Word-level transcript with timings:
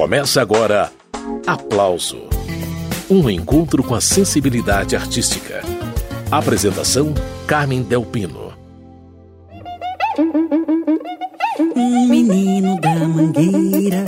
Começa 0.00 0.40
agora 0.40 0.90
Aplauso 1.46 2.22
Um 3.10 3.28
encontro 3.28 3.82
com 3.82 3.94
a 3.94 4.00
sensibilidade 4.00 4.96
artística. 4.96 5.60
Apresentação: 6.30 7.12
Carmen 7.46 7.82
Delpino. 7.82 8.54
Um 11.76 12.08
menino 12.08 12.80
da 12.80 12.94
mangueira 12.94 14.06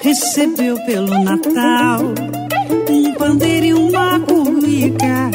recebeu 0.00 0.76
pelo 0.86 1.08
Natal 1.24 2.02
um 2.88 3.14
pandeiro 3.14 3.66
e 3.66 3.74
uma 3.74 4.20
cuica 4.20 5.30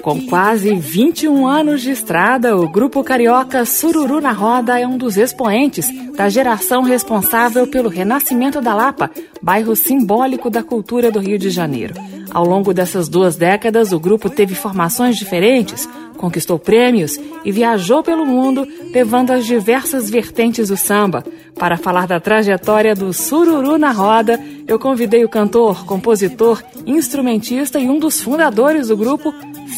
Com 0.00 0.26
quase 0.26 0.74
21 0.74 1.46
anos 1.46 1.82
de 1.82 1.90
estrada, 1.90 2.56
o 2.56 2.66
grupo 2.66 3.04
carioca 3.04 3.66
Sururu 3.66 4.22
na 4.22 4.32
Roda 4.32 4.80
é 4.80 4.86
um 4.86 4.96
dos 4.96 5.18
expoentes 5.18 6.03
da 6.16 6.28
geração 6.28 6.82
responsável 6.82 7.66
pelo 7.66 7.88
renascimento 7.88 8.60
da 8.60 8.74
Lapa, 8.74 9.10
bairro 9.42 9.74
simbólico 9.74 10.48
da 10.48 10.62
cultura 10.62 11.10
do 11.10 11.18
Rio 11.18 11.38
de 11.38 11.50
Janeiro. 11.50 11.94
Ao 12.32 12.44
longo 12.44 12.74
dessas 12.74 13.08
duas 13.08 13.36
décadas, 13.36 13.92
o 13.92 14.00
grupo 14.00 14.28
teve 14.28 14.54
formações 14.54 15.16
diferentes, 15.16 15.88
conquistou 16.16 16.58
prêmios 16.58 17.18
e 17.44 17.52
viajou 17.52 18.02
pelo 18.02 18.24
mundo, 18.24 18.66
levando 18.92 19.30
as 19.30 19.44
diversas 19.44 20.08
vertentes 20.08 20.68
do 20.68 20.76
samba. 20.76 21.24
Para 21.56 21.76
falar 21.76 22.06
da 22.06 22.18
trajetória 22.18 22.94
do 22.94 23.12
Sururu 23.12 23.78
na 23.78 23.92
Roda, 23.92 24.40
eu 24.66 24.78
convidei 24.78 25.24
o 25.24 25.28
cantor, 25.28 25.84
compositor, 25.84 26.62
instrumentista 26.86 27.78
e 27.78 27.88
um 27.88 27.98
dos 27.98 28.20
fundadores 28.20 28.88
do 28.88 28.96
grupo, 28.96 29.32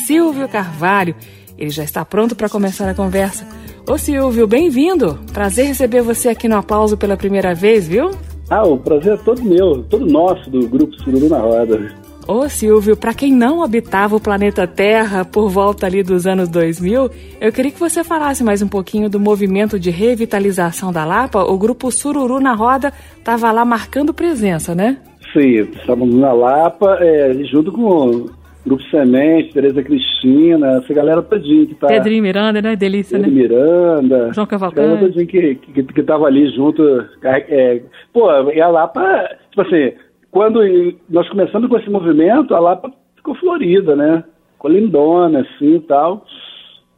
Silvio 0.07 0.49
Carvalho. 0.49 1.15
Ele 1.59 1.71
já 1.71 1.83
está 1.83 2.05
pronto 2.05 2.35
para 2.37 2.49
começar 2.49 2.89
a 2.89 2.95
conversa. 2.95 3.47
Ô 3.89 3.97
Silvio, 3.97 4.47
bem-vindo! 4.47 5.19
Prazer 5.33 5.67
receber 5.67 6.03
você 6.03 6.29
aqui 6.29 6.49
no 6.49 6.57
aplauso 6.57 6.97
pela 6.97 7.17
primeira 7.17 7.55
vez, 7.55 7.87
viu? 7.87 8.11
Ah, 8.51 8.67
o 8.67 8.77
prazer 8.79 9.15
é 9.15 9.17
todo 9.17 9.43
meu, 9.43 9.83
todo 9.85 10.07
nosso 10.07 10.51
do 10.51 10.69
grupo 10.69 10.93
Sururu 11.03 11.29
na 11.29 11.39
Roda. 11.39 11.95
Ô 12.29 12.49
Silvio, 12.49 12.97
para 12.97 13.15
quem 13.15 13.33
não 13.33 13.63
habitava 13.63 14.17
o 14.17 14.21
planeta 14.21 14.67
Terra 14.67 15.25
por 15.25 15.49
volta 15.49 15.87
ali 15.87 16.03
dos 16.03 16.27
anos 16.27 16.49
2000, 16.49 17.09
eu 17.41 17.53
queria 17.53 17.71
que 17.71 17.79
você 17.79 18.03
falasse 18.03 18.43
mais 18.43 18.61
um 18.61 18.69
pouquinho 18.69 19.09
do 19.09 19.21
movimento 19.21 19.79
de 19.79 19.91
revitalização 19.91 20.93
da 20.93 21.05
Lapa. 21.05 21.45
O 21.45 21.57
grupo 21.57 21.91
Sururu 21.93 22.41
na 22.41 22.55
Roda 22.55 22.93
estava 23.17 23.53
lá 23.53 23.65
marcando 23.65 24.13
presença, 24.13 24.75
né? 24.75 24.99
Sim, 25.33 25.69
estávamos 25.79 26.17
na 26.17 26.33
Lapa, 26.33 26.99
é, 27.01 27.33
junto 27.45 27.71
com 27.71 28.27
Grupo 28.67 28.83
Semente, 28.91 29.53
Tereza 29.53 29.81
Cristina, 29.81 30.79
essa 30.79 30.93
galera 30.93 31.23
todinha 31.23 31.67
que 31.67 31.75
tá. 31.77 31.87
Pedrinho 31.87 32.21
Miranda, 32.21 32.61
né? 32.61 32.75
Delícia, 32.75 33.17
Pedro 33.17 33.33
né? 33.33 33.41
Miranda. 33.41 34.33
João 34.33 34.47
Cavalcante. 34.47 35.05
Todinha 35.05 35.27
que, 35.27 35.55
que, 35.55 35.83
que 35.85 36.03
tava 36.03 36.27
ali 36.27 36.51
junto. 36.51 36.83
É, 37.23 37.81
pô, 38.13 38.29
e 38.51 38.61
a 38.61 38.67
Lapa, 38.67 39.31
tipo 39.51 39.63
assim, 39.63 39.93
quando 40.33 40.61
nós 41.09 41.29
começamos 41.29 41.69
com 41.69 41.79
esse 41.79 41.89
movimento, 41.89 42.57
a 42.57 42.59
Lapa 42.59 42.93
ficou 43.15 43.37
florida, 43.37 43.95
né? 43.95 44.25
Ficou 44.55 44.73
lindona, 44.73 45.41
assim 45.43 45.77
e 45.77 45.81
tal. 45.81 46.27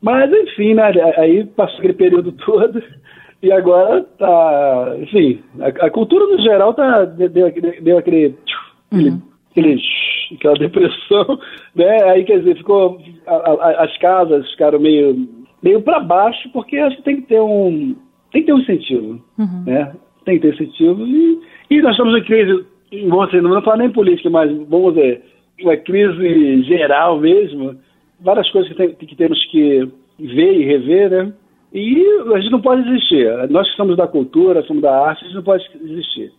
Mas, 0.00 0.32
enfim, 0.32 0.72
né? 0.72 0.90
Aí 1.18 1.44
passou 1.44 1.78
aquele 1.80 1.92
período 1.92 2.32
todo. 2.46 2.82
E 3.42 3.52
agora 3.52 4.06
tá. 4.18 4.96
Enfim, 5.02 5.42
a, 5.60 5.86
a 5.86 5.90
cultura 5.90 6.26
no 6.26 6.40
geral 6.40 6.72
tá, 6.72 7.04
deu, 7.04 7.28
deu, 7.28 7.52
deu 7.82 7.98
aquele. 7.98 8.34
Uhum. 8.90 9.20
aquele 9.50 9.78
aquela 10.34 10.54
depressão, 10.54 11.38
né? 11.74 12.02
Aí 12.04 12.24
quer 12.24 12.38
dizer, 12.38 12.56
ficou 12.56 13.00
a, 13.26 13.34
a, 13.34 13.84
as 13.84 13.96
casas 13.98 14.50
ficaram 14.50 14.78
meio 14.78 15.28
meio 15.62 15.82
para 15.82 16.00
baixo 16.00 16.48
porque 16.52 16.78
acho 16.78 16.96
que 16.96 17.02
tem 17.02 17.16
que 17.16 17.28
ter 17.28 17.40
um 17.40 17.96
tem 18.32 18.42
que 18.42 18.46
ter 18.46 18.52
um 18.52 18.60
incentivo, 18.60 19.20
uhum. 19.38 19.64
né? 19.66 19.94
Tem 20.24 20.38
que 20.38 20.46
ter 20.46 20.54
incentivo 20.54 21.06
e, 21.06 21.40
e 21.70 21.82
nós 21.82 21.92
estamos 21.92 22.16
em 22.16 22.24
crise, 22.24 22.64
vamos 23.08 23.26
dizer, 23.26 23.42
não 23.42 23.50
vou 23.50 23.62
falar 23.62 23.78
nem 23.78 23.90
política, 23.90 24.30
mas 24.30 24.50
vamos 24.68 24.94
dizer 24.94 25.22
uma 25.62 25.76
crise 25.76 26.62
geral 26.62 27.18
mesmo, 27.18 27.76
várias 28.20 28.48
coisas 28.50 28.70
que, 28.70 28.76
tem, 28.76 28.94
que 28.94 29.16
temos 29.16 29.42
que 29.46 29.88
ver 30.18 30.60
e 30.60 30.64
rever, 30.64 31.10
né? 31.10 31.32
E 31.72 32.02
a 32.34 32.40
gente 32.40 32.52
não 32.52 32.62
pode 32.62 32.88
existir. 32.88 33.26
Nós 33.50 33.68
que 33.68 33.76
somos 33.76 33.96
da 33.96 34.06
cultura, 34.06 34.62
somos 34.62 34.82
da 34.82 35.06
arte, 35.06 35.22
a 35.22 35.26
gente 35.26 35.36
não 35.36 35.42
pode 35.42 35.64
existir 35.84 36.32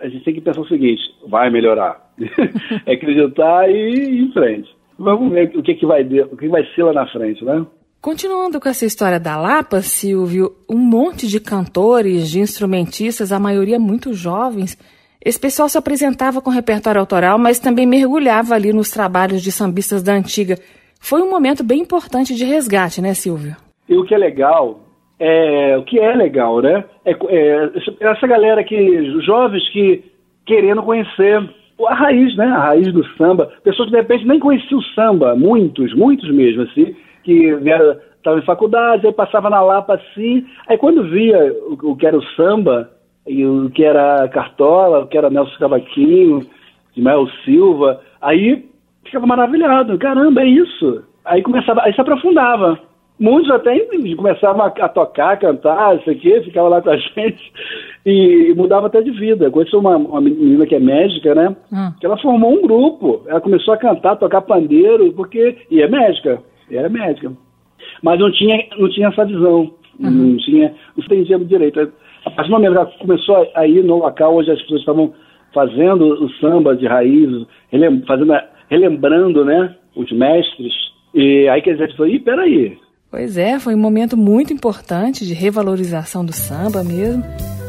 a, 0.00 0.08
gente 0.08 0.24
tem 0.24 0.34
que 0.34 0.40
pensar 0.40 0.60
o 0.60 0.68
seguinte: 0.68 1.02
vai 1.26 1.50
melhorar. 1.50 2.12
é 2.86 2.92
acreditar 2.92 3.68
e 3.68 3.74
ir 3.74 4.22
em 4.22 4.32
frente. 4.32 4.70
Vamos 4.98 5.32
ver 5.32 5.52
o 5.56 5.62
que, 5.62 5.74
que 5.74 5.86
vai 5.86 6.02
o 6.02 6.36
que 6.36 6.48
vai 6.48 6.64
ser 6.74 6.84
lá 6.84 6.92
na 6.92 7.06
frente, 7.06 7.44
né? 7.44 7.66
Continuando 8.00 8.60
com 8.60 8.68
essa 8.68 8.84
história 8.84 9.20
da 9.20 9.36
Lapa, 9.36 9.80
Silvio, 9.80 10.52
um 10.68 10.78
monte 10.78 11.28
de 11.28 11.38
cantores, 11.38 12.28
de 12.28 12.40
instrumentistas, 12.40 13.30
a 13.30 13.38
maioria 13.38 13.78
muito 13.78 14.12
jovens. 14.12 14.76
Esse 15.24 15.38
pessoal 15.38 15.68
se 15.68 15.78
apresentava 15.78 16.40
com 16.40 16.50
repertório 16.50 17.00
autoral, 17.00 17.38
mas 17.38 17.60
também 17.60 17.86
mergulhava 17.86 18.56
ali 18.56 18.72
nos 18.72 18.90
trabalhos 18.90 19.40
de 19.40 19.52
sambistas 19.52 20.02
da 20.02 20.14
antiga. 20.14 20.58
Foi 20.98 21.22
um 21.22 21.30
momento 21.30 21.62
bem 21.62 21.80
importante 21.80 22.34
de 22.34 22.44
resgate, 22.44 23.00
né, 23.00 23.14
Silvio? 23.14 23.54
E 23.88 23.94
o 23.94 24.04
que 24.04 24.14
é 24.14 24.18
legal 24.18 24.80
é, 25.24 25.78
o 25.78 25.84
que 25.84 26.00
é 26.00 26.16
legal, 26.16 26.60
né? 26.60 26.84
É, 27.04 27.12
é, 27.12 27.70
essa 28.00 28.26
galera 28.26 28.64
que, 28.64 29.20
jovens 29.20 29.68
que 29.68 30.02
querendo 30.44 30.82
conhecer 30.82 31.48
a 31.86 31.94
raiz, 31.94 32.36
né? 32.36 32.46
A 32.46 32.58
raiz 32.58 32.92
do 32.92 33.06
samba. 33.16 33.48
Pessoas 33.62 33.88
que 33.88 33.94
de 33.94 34.00
repente 34.00 34.26
nem 34.26 34.40
conheciam 34.40 34.80
o 34.80 34.84
samba, 34.96 35.36
muitos, 35.36 35.94
muitos 35.94 36.28
mesmo, 36.28 36.62
assim, 36.62 36.96
que 37.22 37.50
estavam 38.16 38.40
em 38.40 38.44
faculdade, 38.44 39.06
aí 39.06 39.12
passava 39.12 39.48
na 39.48 39.62
Lapa 39.62 39.94
assim, 39.94 40.44
aí 40.66 40.76
quando 40.76 41.04
via 41.04 41.54
o, 41.68 41.92
o 41.92 41.96
que 41.96 42.04
era 42.04 42.18
o 42.18 42.26
samba, 42.34 42.90
e 43.24 43.46
o 43.46 43.70
que 43.70 43.84
era 43.84 44.26
Cartola, 44.28 45.04
o 45.04 45.06
que 45.06 45.16
era 45.16 45.30
Nelson 45.30 45.56
Cavaquinho, 45.56 46.40
Ismael 46.96 47.28
Silva, 47.44 48.00
aí 48.20 48.68
ficava 49.04 49.24
maravilhado, 49.24 49.96
caramba, 49.98 50.42
é 50.42 50.46
isso. 50.46 51.04
Aí 51.24 51.42
começava, 51.42 51.82
aí 51.84 51.94
se 51.94 52.00
aprofundava 52.00 52.76
muitos 53.22 53.50
até 53.50 53.78
começavam 54.16 54.62
a, 54.62 54.66
a, 54.66 54.88
tocar, 54.88 55.32
a 55.32 55.36
cantar, 55.36 55.96
isso 55.96 56.10
aqui, 56.10 56.42
ficava 56.42 56.68
lá 56.68 56.82
com 56.82 56.90
a 56.90 56.96
gente 57.14 57.52
e 58.04 58.52
mudava 58.56 58.88
até 58.88 59.00
de 59.00 59.12
vida. 59.12 59.50
Conheci 59.50 59.74
uma, 59.76 59.96
uma 59.96 60.20
menina 60.20 60.66
que 60.66 60.74
é 60.74 60.80
médica, 60.80 61.34
né? 61.34 61.56
Hum. 61.72 61.92
Que 62.00 62.06
ela 62.06 62.18
formou 62.18 62.52
um 62.52 62.62
grupo. 62.62 63.22
Ela 63.26 63.40
começou 63.40 63.72
a 63.72 63.78
cantar, 63.78 64.16
tocar 64.16 64.42
pandeiro, 64.42 65.12
porque. 65.12 65.56
E 65.70 65.80
é 65.80 65.88
médica. 65.88 66.42
E 66.68 66.76
era 66.76 66.88
médica. 66.88 67.32
Mas 68.02 68.18
não 68.18 68.30
tinha, 68.32 68.66
não 68.76 68.88
tinha 68.90 69.08
essa 69.08 69.24
visão. 69.24 69.72
Uhum. 70.00 70.10
Não 70.10 70.36
tinha. 70.38 70.74
Não 70.96 71.04
entendia 71.04 71.38
direito. 71.38 71.92
A 72.24 72.30
partir 72.30 72.50
do 72.50 72.54
momento 72.54 72.72
que 72.72 72.78
ela 72.78 72.92
começou 72.98 73.50
a 73.54 73.66
ir 73.66 73.84
no 73.84 73.98
local 73.98 74.36
onde 74.36 74.50
as 74.50 74.60
pessoas 74.62 74.80
estavam 74.80 75.12
fazendo 75.54 76.24
o 76.24 76.30
samba 76.34 76.74
de 76.74 76.86
raiz, 76.86 77.46
relem, 77.70 78.02
fazendo, 78.06 78.34
relembrando, 78.68 79.44
né? 79.44 79.74
Os 79.94 80.10
mestres. 80.10 80.72
E 81.14 81.48
aí 81.48 81.60
quer 81.60 81.72
dizer, 81.72 81.94
falou, 81.94 82.10
ih, 82.10 82.18
peraí, 82.20 82.78
Pois 83.12 83.36
é, 83.36 83.58
foi 83.58 83.74
um 83.74 83.78
momento 83.78 84.16
muito 84.16 84.54
importante 84.54 85.26
de 85.26 85.34
revalorização 85.34 86.24
do 86.24 86.32
samba 86.32 86.82
mesmo. 86.82 87.22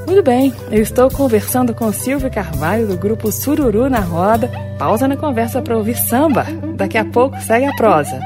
Muito 0.07 0.23
bem, 0.23 0.53
eu 0.71 0.81
estou 0.81 1.11
conversando 1.11 1.75
com 1.75 1.91
Silvio 1.91 2.31
Carvalho 2.31 2.87
do 2.87 2.95
grupo 2.95 3.29
Sururu 3.29 3.89
na 3.89 3.99
Roda. 3.99 4.49
Pausa 4.79 5.05
na 5.05 5.17
conversa 5.17 5.61
para 5.61 5.77
ouvir 5.77 5.97
samba. 5.97 6.45
Daqui 6.77 6.97
a 6.97 7.03
pouco 7.03 7.37
segue 7.41 7.65
a 7.65 7.75
prosa. 7.75 8.21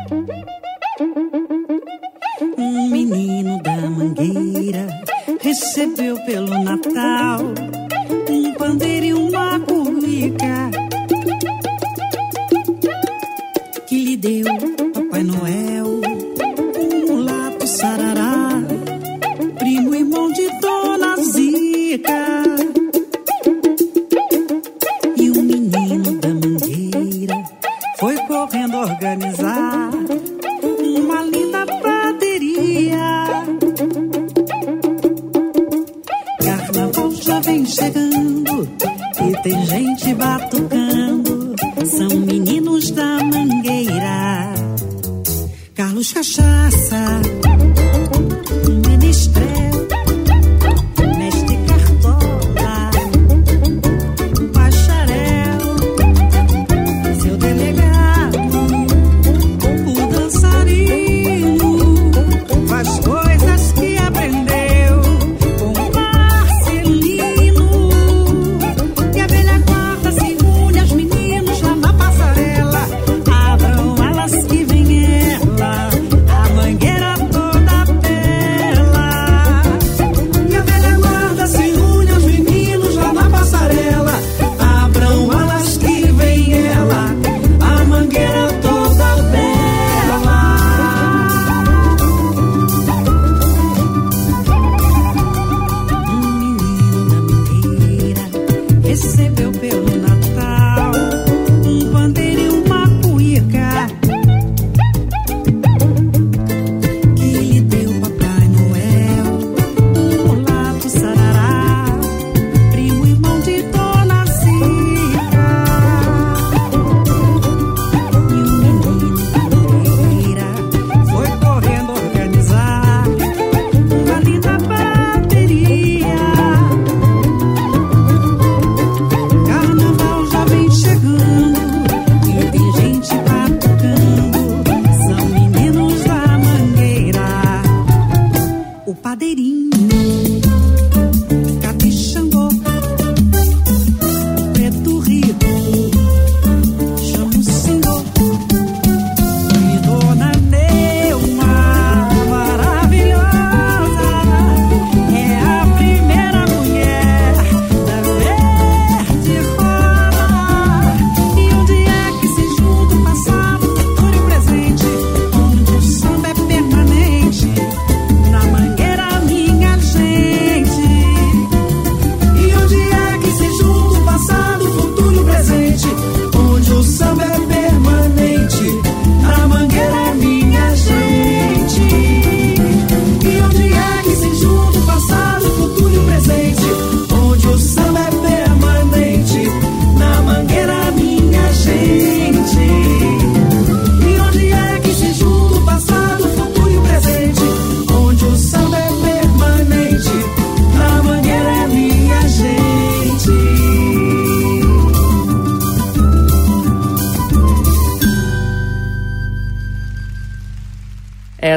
Um 2.56 2.88
menino 2.88 3.64
da 3.64 3.78
mangueira 3.78 4.88
recebeu 5.42 6.24
pelo 6.24 6.64
Natal 6.64 7.40
um 8.30 8.54
pandeiro 8.54 9.06
e 9.08 9.14
uma 9.14 9.60
culica 9.62 10.87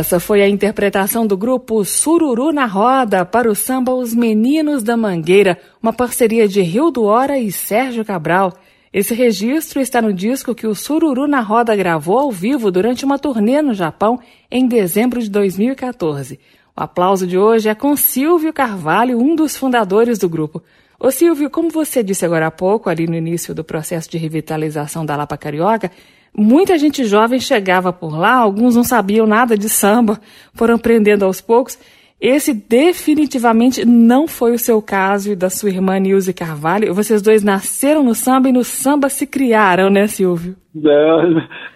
essa 0.00 0.19
foi 0.19 0.41
a 0.41 0.49
interpretação 0.49 1.26
do 1.26 1.37
grupo 1.37 1.85
Sururu 1.85 2.52
na 2.52 2.64
Roda 2.64 3.23
para 3.23 3.50
o 3.50 3.55
samba 3.55 3.93
Os 3.93 4.14
Meninos 4.14 4.82
da 4.82 4.97
Mangueira, 4.97 5.58
uma 5.82 5.93
parceria 5.93 6.49
de 6.49 6.62
Rio 6.62 6.91
do 6.91 7.05
Hora 7.05 7.38
e 7.38 7.52
Sérgio 7.52 8.02
Cabral. 8.02 8.55
Esse 8.94 9.12
registro 9.12 9.79
está 9.79 10.00
no 10.00 10.14
disco 10.14 10.55
que 10.55 10.67
o 10.67 10.75
Sururu 10.75 11.29
na 11.29 11.41
Roda 11.41 11.76
gravou 11.76 12.19
ao 12.19 12.32
vivo 12.32 12.70
durante 12.70 13.05
uma 13.05 13.19
turnê 13.19 13.61
no 13.61 13.75
Japão 13.75 14.19
em 14.50 14.67
dezembro 14.67 15.20
de 15.20 15.29
2014. 15.29 16.41
O 16.75 16.82
aplauso 16.82 17.26
de 17.26 17.37
hoje 17.37 17.69
é 17.69 17.75
com 17.75 17.94
Silvio 17.94 18.55
Carvalho, 18.55 19.20
um 19.20 19.37
dos 19.37 19.55
fundadores 19.55 20.19
do 20.19 20.31
grupo. 20.31 20.62
Ô 20.99 21.11
Silvio, 21.11 21.50
como 21.50 21.69
você 21.69 22.02
disse 22.02 22.25
agora 22.25 22.47
há 22.47 22.50
pouco, 22.50 22.88
ali 22.88 23.06
no 23.06 23.17
início 23.17 23.55
do 23.55 23.62
processo 23.62 24.11
de 24.11 24.17
revitalização 24.17 25.05
da 25.05 25.14
Lapa 25.14 25.37
Carioca, 25.37 25.91
Muita 26.36 26.78
gente 26.78 27.04
jovem 27.04 27.40
chegava 27.40 27.92
por 27.92 28.16
lá, 28.16 28.34
alguns 28.34 28.76
não 28.76 28.84
sabiam 28.84 29.26
nada 29.26 29.56
de 29.56 29.68
samba, 29.68 30.18
foram 30.54 30.76
aprendendo 30.76 31.24
aos 31.24 31.40
poucos. 31.40 31.78
Esse 32.20 32.52
definitivamente 32.52 33.84
não 33.86 34.28
foi 34.28 34.52
o 34.52 34.58
seu 34.58 34.82
caso 34.82 35.32
e 35.32 35.36
da 35.36 35.48
sua 35.48 35.70
irmã 35.70 35.98
Nilce 35.98 36.34
Carvalho. 36.34 36.92
Vocês 36.92 37.22
dois 37.22 37.42
nasceram 37.42 38.02
no 38.02 38.14
samba 38.14 38.50
e 38.50 38.52
no 38.52 38.62
samba 38.62 39.08
se 39.08 39.26
criaram, 39.26 39.88
né, 39.88 40.06
Silvio? 40.06 40.54
É, 40.76 41.26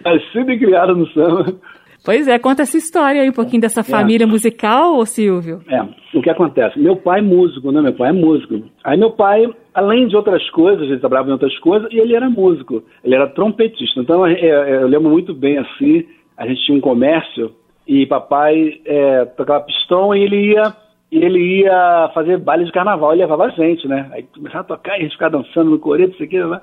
nascido 0.05 0.51
e 0.51 0.59
criaram 0.59 0.95
no 0.95 1.07
samba. 1.09 1.55
Pois 2.05 2.27
é, 2.27 2.37
conta 2.37 2.61
essa 2.61 2.77
história 2.77 3.23
aí, 3.23 3.29
um 3.29 3.33
pouquinho 3.33 3.61
dessa 3.61 3.79
é. 3.79 3.83
família 3.83 4.25
é. 4.25 4.27
musical, 4.27 4.95
ô 4.95 5.05
Silvio. 5.07 5.61
É, 5.67 5.81
o 6.15 6.21
que 6.21 6.29
acontece? 6.29 6.77
Meu 6.79 6.95
pai 6.95 7.19
é 7.19 7.23
músico, 7.23 7.71
né? 7.71 7.81
Meu 7.81 7.93
pai 7.93 8.09
é 8.09 8.13
músico. 8.13 8.61
Aí 8.83 8.95
meu 8.95 9.11
pai, 9.11 9.47
além 9.75 10.07
de 10.07 10.15
outras 10.15 10.49
coisas, 10.51 10.83
ele 10.83 10.99
trabalhava 10.99 11.29
em 11.29 11.33
outras 11.33 11.57
coisas, 11.59 11.91
e 11.91 11.99
ele 11.99 12.15
era 12.15 12.29
músico. 12.29 12.81
Ele 13.03 13.13
era 13.13 13.27
trompetista. 13.27 13.99
Então 13.99 14.25
é, 14.25 14.33
é, 14.33 14.75
eu 14.77 14.87
lembro 14.87 15.09
muito 15.09 15.33
bem 15.33 15.57
assim, 15.57 16.05
a 16.37 16.47
gente 16.47 16.65
tinha 16.65 16.77
um 16.77 16.81
comércio 16.81 17.51
e 17.85 18.05
papai 18.07 18.79
é, 18.85 19.25
tocava 19.25 19.65
pistão 19.65 20.15
e 20.15 20.23
ele 20.23 20.53
ia 20.53 20.73
ele 21.11 21.61
ia 21.61 22.09
fazer 22.13 22.37
baile 22.39 22.65
de 22.65 22.71
carnaval 22.71 23.13
e 23.13 23.19
levava 23.19 23.45
a 23.45 23.49
gente, 23.49 23.87
né? 23.87 24.09
Aí 24.11 24.23
começava 24.23 24.61
a 24.61 24.63
tocar 24.63 24.97
e 24.97 24.99
a 24.99 25.03
gente 25.03 25.11
ficava 25.11 25.37
dançando 25.37 25.69
no 25.69 25.79
coreto, 25.79 26.13
isso 26.13 26.23
aqui, 26.23 26.43
né? 26.43 26.59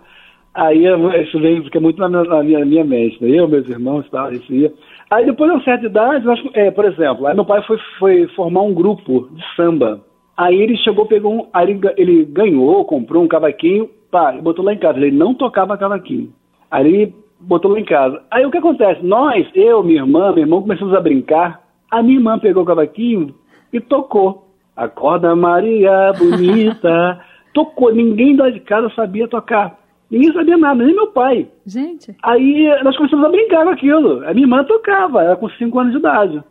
Aí 0.54 0.84
isso 1.22 1.38
vem, 1.38 1.62
fica 1.62 1.80
muito 1.80 1.98
na 1.98 2.08
minha, 2.08 2.24
na 2.24 2.42
minha, 2.42 2.58
na 2.58 2.64
minha 2.66 2.84
mente, 2.84 3.22
né? 3.22 3.30
Eu, 3.30 3.48
meus 3.48 3.68
irmãos 3.68 4.04
e 4.04 4.10
tal, 4.10 4.32
isso 4.32 4.52
ia. 4.52 4.72
Aí 5.10 5.24
depois 5.24 5.50
de 5.50 5.56
uma 5.56 5.64
certa 5.64 5.86
idade, 5.86 6.26
nós, 6.26 6.42
é, 6.54 6.70
por 6.70 6.84
exemplo, 6.84 7.32
meu 7.34 7.44
pai 7.44 7.62
foi, 7.62 7.78
foi 7.98 8.26
formar 8.28 8.62
um 8.62 8.74
grupo 8.74 9.28
de 9.30 9.42
samba. 9.54 10.00
Aí 10.42 10.60
ele 10.60 10.76
chegou, 10.78 11.06
pegou 11.06 11.32
um. 11.32 11.46
Aí 11.52 11.70
ele, 11.70 11.80
ele 11.96 12.24
ganhou, 12.24 12.84
comprou 12.84 13.22
um 13.22 13.28
cavaquinho, 13.28 13.88
pá, 14.10 14.34
e 14.34 14.40
botou 14.40 14.64
lá 14.64 14.74
em 14.74 14.78
casa. 14.78 14.98
Ele 14.98 15.16
não 15.16 15.34
tocava 15.34 15.78
cavaquinho. 15.78 16.32
Aí 16.68 16.84
ele 16.84 17.14
botou 17.38 17.70
lá 17.70 17.78
em 17.78 17.84
casa. 17.84 18.20
Aí 18.28 18.44
o 18.44 18.50
que 18.50 18.58
acontece? 18.58 19.06
Nós, 19.06 19.46
eu, 19.54 19.84
minha 19.84 20.00
irmã, 20.00 20.32
meu 20.32 20.42
irmão, 20.42 20.60
começamos 20.60 20.94
a 20.94 21.00
brincar. 21.00 21.62
A 21.88 22.02
minha 22.02 22.16
irmã 22.16 22.40
pegou 22.40 22.64
o 22.64 22.66
cavaquinho 22.66 23.32
e 23.72 23.80
tocou. 23.80 24.48
Acorda 24.76 25.36
Maria 25.36 26.12
bonita. 26.18 27.20
tocou. 27.54 27.94
Ninguém 27.94 28.34
lá 28.34 28.50
de 28.50 28.58
casa 28.58 28.90
sabia 28.96 29.28
tocar. 29.28 29.78
Ninguém 30.10 30.32
sabia 30.32 30.56
nada, 30.56 30.82
nem 30.82 30.92
meu 30.92 31.06
pai. 31.06 31.46
Gente. 31.64 32.16
Aí 32.20 32.68
nós 32.82 32.96
começamos 32.96 33.24
a 33.24 33.28
brincar 33.28 33.62
com 33.64 33.70
aquilo. 33.70 34.26
A 34.26 34.34
minha 34.34 34.44
irmã 34.44 34.64
tocava, 34.64 35.22
ela 35.22 35.36
com 35.36 35.48
5 35.48 35.78
anos 35.78 35.92
de 35.92 35.98
idade. 35.98 36.42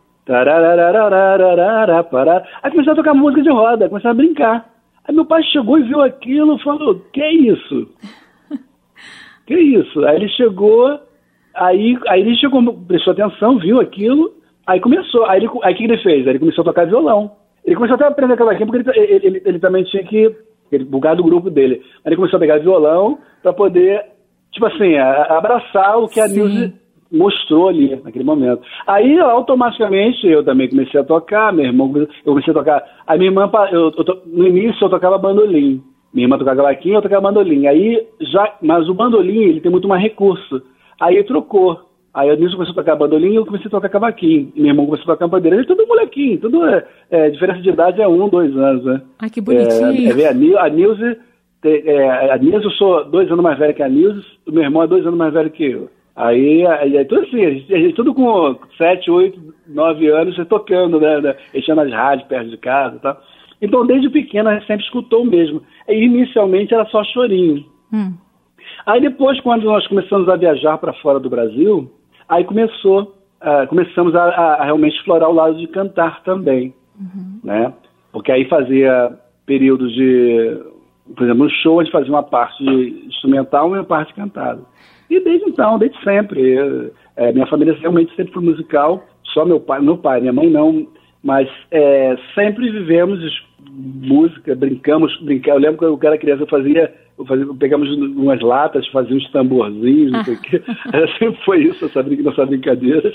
Aí 2.64 2.72
começou 2.72 2.94
a 2.94 2.96
tocar 2.96 3.14
música 3.14 3.42
de 3.42 3.50
roda, 3.50 3.90
começou 3.90 4.12
a 4.12 4.14
brincar. 4.14 4.70
Aí 5.08 5.14
meu 5.14 5.26
pai 5.26 5.44
chegou 5.44 5.78
e 5.78 5.84
viu 5.84 6.02
aquilo 6.02 6.56
e 6.56 6.64
falou: 6.64 6.96
Que 7.14 7.22
é 7.22 7.34
isso? 7.34 7.88
que 9.46 9.54
é 9.54 9.60
isso? 9.60 10.06
Aí 10.06 10.16
ele 10.16 10.30
chegou, 10.30 11.00
aí, 11.56 11.98
aí 12.08 12.22
ele 12.22 12.36
chegou, 12.38 12.62
prestou 12.88 13.14
atenção, 13.14 13.58
viu 13.58 13.80
aquilo, 13.80 14.34
aí 14.66 14.80
começou. 14.80 15.26
Aí 15.26 15.46
o 15.46 15.60
aí 15.64 15.76
que 15.76 15.84
ele 15.84 15.98
fez? 15.98 16.26
Aí 16.26 16.34
ele 16.34 16.40
começou 16.40 16.62
a 16.62 16.66
tocar 16.66 16.86
violão. 16.86 17.32
Ele 17.66 17.76
começou 17.76 17.96
até 17.96 18.06
a 18.06 18.08
aprender 18.08 18.38
cavaquinho, 18.38 18.68
porque 18.68 18.90
ele, 18.90 19.00
ele, 19.00 19.28
ele, 19.28 19.42
ele 19.46 19.60
também 19.60 19.84
tinha 19.84 20.04
que 20.04 20.36
ele 20.72 20.86
bugar 20.86 21.16
do 21.16 21.24
grupo 21.24 21.50
dele. 21.50 21.82
Aí 21.98 22.08
ele 22.08 22.16
começou 22.16 22.38
a 22.38 22.40
pegar 22.40 22.60
violão 22.60 23.20
para 23.44 23.54
poder, 23.54 24.04
tipo 24.52 24.66
assim, 24.66 24.96
a, 24.96 25.38
abraçar 25.38 26.00
o 26.00 26.08
que 26.08 26.20
a 26.20 26.28
Nilce 26.28 26.81
mostrou 27.12 27.68
ali 27.68 28.00
naquele 28.04 28.24
momento. 28.24 28.62
Aí 28.88 29.20
automaticamente 29.20 30.26
eu 30.26 30.44
também 30.44 30.70
comecei 30.70 31.00
a 31.00 31.04
tocar, 31.04 31.52
meu 31.52 31.66
irmão, 31.66 31.92
eu 31.96 32.08
comecei 32.24 32.52
a 32.52 32.54
tocar. 32.54 32.84
A 33.06 33.18
minha 33.18 33.30
irmã, 33.30 33.50
eu, 33.72 33.92
eu, 33.92 34.22
no 34.26 34.48
início 34.48 34.86
eu 34.86 34.90
tocava 34.90 35.18
bandolim. 35.18 35.84
Minha 36.14 36.26
irmã 36.26 36.38
tocava 36.38 36.58
cavaquinho, 36.58 36.96
eu 36.96 37.02
tocava 37.02 37.22
bandolim. 37.22 37.68
Aí 37.68 38.08
já, 38.22 38.56
mas 38.62 38.88
o 38.88 38.94
bandolim 38.94 39.44
ele 39.44 39.62
tem 39.62 39.72
muito 39.72 39.88
mais 39.88 40.02
recurso. 40.02 40.62
Aí 41.00 41.24
trocou. 41.24 41.80
Aí 42.14 42.28
eu 42.28 42.38
nisso 42.38 42.56
comecei 42.56 42.74
a 42.74 42.76
tocar 42.76 42.96
bandolim 42.96 43.32
e 43.32 43.36
eu 43.36 43.46
comecei 43.46 43.68
a 43.68 43.72
tocar 43.72 43.90
cavaquinho. 43.90 44.52
E 44.56 44.62
meu 44.62 44.72
irmão 44.72 44.86
começou 44.86 45.12
a 45.12 45.16
tocar 45.16 45.28
bandeira. 45.28 45.56
Ele 45.56 45.64
é 45.64 45.68
tudo 45.68 45.88
molequinho, 45.88 46.40
tudo 46.40 46.66
é, 46.66 46.86
é, 47.10 47.30
diferença 47.30 47.62
de 47.62 47.70
idade 47.70 48.02
é 48.02 48.08
um, 48.08 48.28
dois 48.28 48.56
anos, 48.56 48.84
né? 48.84 49.02
Ai, 49.20 49.30
que 49.30 49.40
bonitinho. 49.40 50.20
É, 50.20 50.22
é, 50.22 50.28
a 50.28 50.70
Nilce, 50.70 51.18
é, 51.64 52.32
a 52.32 52.38
Nilce, 52.38 52.66
eu 52.66 52.72
sou 52.72 53.06
dois 53.06 53.32
anos 53.32 53.44
mais 53.44 53.58
velho 53.58 53.74
que 53.74 53.84
a 53.84 53.88
Nilce, 53.88 54.28
o 54.46 54.52
meu 54.52 54.64
irmão 54.64 54.84
é 54.84 54.88
dois 54.88 55.06
anos 55.06 55.18
mais 55.18 55.34
velho 55.34 55.50
que 55.50 55.64
eu. 55.64 55.90
Aí, 56.22 56.66
aí, 56.68 56.98
aí 56.98 57.06
tudo 57.06 57.22
assim, 57.22 57.46
a 57.46 57.50
gente, 57.50 57.74
a 57.74 57.78
gente, 57.78 57.96
tudo 57.96 58.14
com 58.14 58.58
sete, 58.78 59.10
oito, 59.10 59.40
nove 59.68 60.08
anos, 60.10 60.36
tocando, 60.48 61.00
né, 61.00 61.20
né, 61.22 61.36
enchendo 61.54 61.82
as 61.82 61.92
rádios 61.92 62.28
perto 62.28 62.50
de 62.50 62.58
casa 62.58 62.96
e 62.96 63.00
tal. 63.00 63.22
Então, 63.62 63.86
desde 63.86 64.10
pequeno, 64.10 64.50
a 64.50 64.54
gente 64.54 64.68
sempre 64.68 64.84
escutou 64.84 65.26
mesmo. 65.26 65.62
E, 65.88 65.94
inicialmente 65.94 66.74
era 66.74 66.86
só 66.86 67.04
chorinho. 67.04 67.66
Hum. 67.94 68.14
Aí 68.86 69.02
depois, 69.02 69.40
quando 69.42 69.64
nós 69.64 69.86
começamos 69.88 70.28
a 70.28 70.36
viajar 70.36 70.78
para 70.78 70.94
fora 70.94 71.20
do 71.20 71.30
Brasil, 71.30 71.92
Aí 72.32 72.46
começou, 72.46 73.14
uh, 73.42 73.68
começamos 73.68 74.16
a, 74.16 74.24
a, 74.24 74.64
realmente 74.64 74.96
explorar 74.96 75.28
o 75.28 75.34
lado 75.34 75.58
de 75.58 75.68
cantar 75.68 76.24
também, 76.24 76.74
uhum. 76.98 77.42
né? 77.44 77.74
Porque 78.10 78.32
aí 78.32 78.48
fazia 78.48 79.12
períodos 79.46 79.94
de, 79.94 80.58
por 81.14 81.26
exemplo, 81.26 81.44
no 81.44 81.50
show 81.50 81.82
a 81.82 81.84
gente 81.84 81.92
fazia 81.92 82.10
uma 82.10 82.24
parte 82.24 82.64
instrumental 82.64 83.68
e 83.68 83.80
uma 83.80 83.84
parte 83.84 84.14
cantada. 84.14 84.62
E 85.12 85.20
desde 85.20 85.50
então, 85.50 85.78
desde 85.78 86.02
sempre, 86.06 86.90
é, 87.18 87.34
minha 87.34 87.46
família 87.48 87.74
realmente 87.74 88.16
sempre 88.16 88.34
foi 88.34 88.44
musical, 88.44 89.04
só 89.26 89.44
meu 89.44 89.60
pai, 89.60 89.82
meu 89.82 89.98
pai, 89.98 90.22
minha 90.22 90.32
mãe 90.32 90.50
não, 90.50 90.88
mas 91.22 91.50
é, 91.70 92.16
sempre 92.34 92.72
vivemos 92.72 93.20
música, 93.70 94.56
brincamos, 94.56 95.14
brincar. 95.22 95.52
Eu 95.52 95.60
lembro 95.60 95.78
que 95.78 95.84
eu 95.84 96.00
era 96.02 96.18
criança, 96.18 96.44
eu 96.44 96.48
fazia 96.48 96.94
fazia, 97.28 97.46
pegamos 97.60 97.90
umas 97.92 98.40
latas, 98.40 98.88
fazíamos 98.88 99.30
tamborzinhos, 99.32 100.14
não 100.14 100.24
sei 100.24 100.34
o 100.34 100.42
quê. 100.42 100.64
Sempre 101.20 101.44
foi 101.44 101.64
isso, 101.64 101.86
essa, 101.86 102.02
nossa 102.02 102.46
brincadeira. 102.46 103.14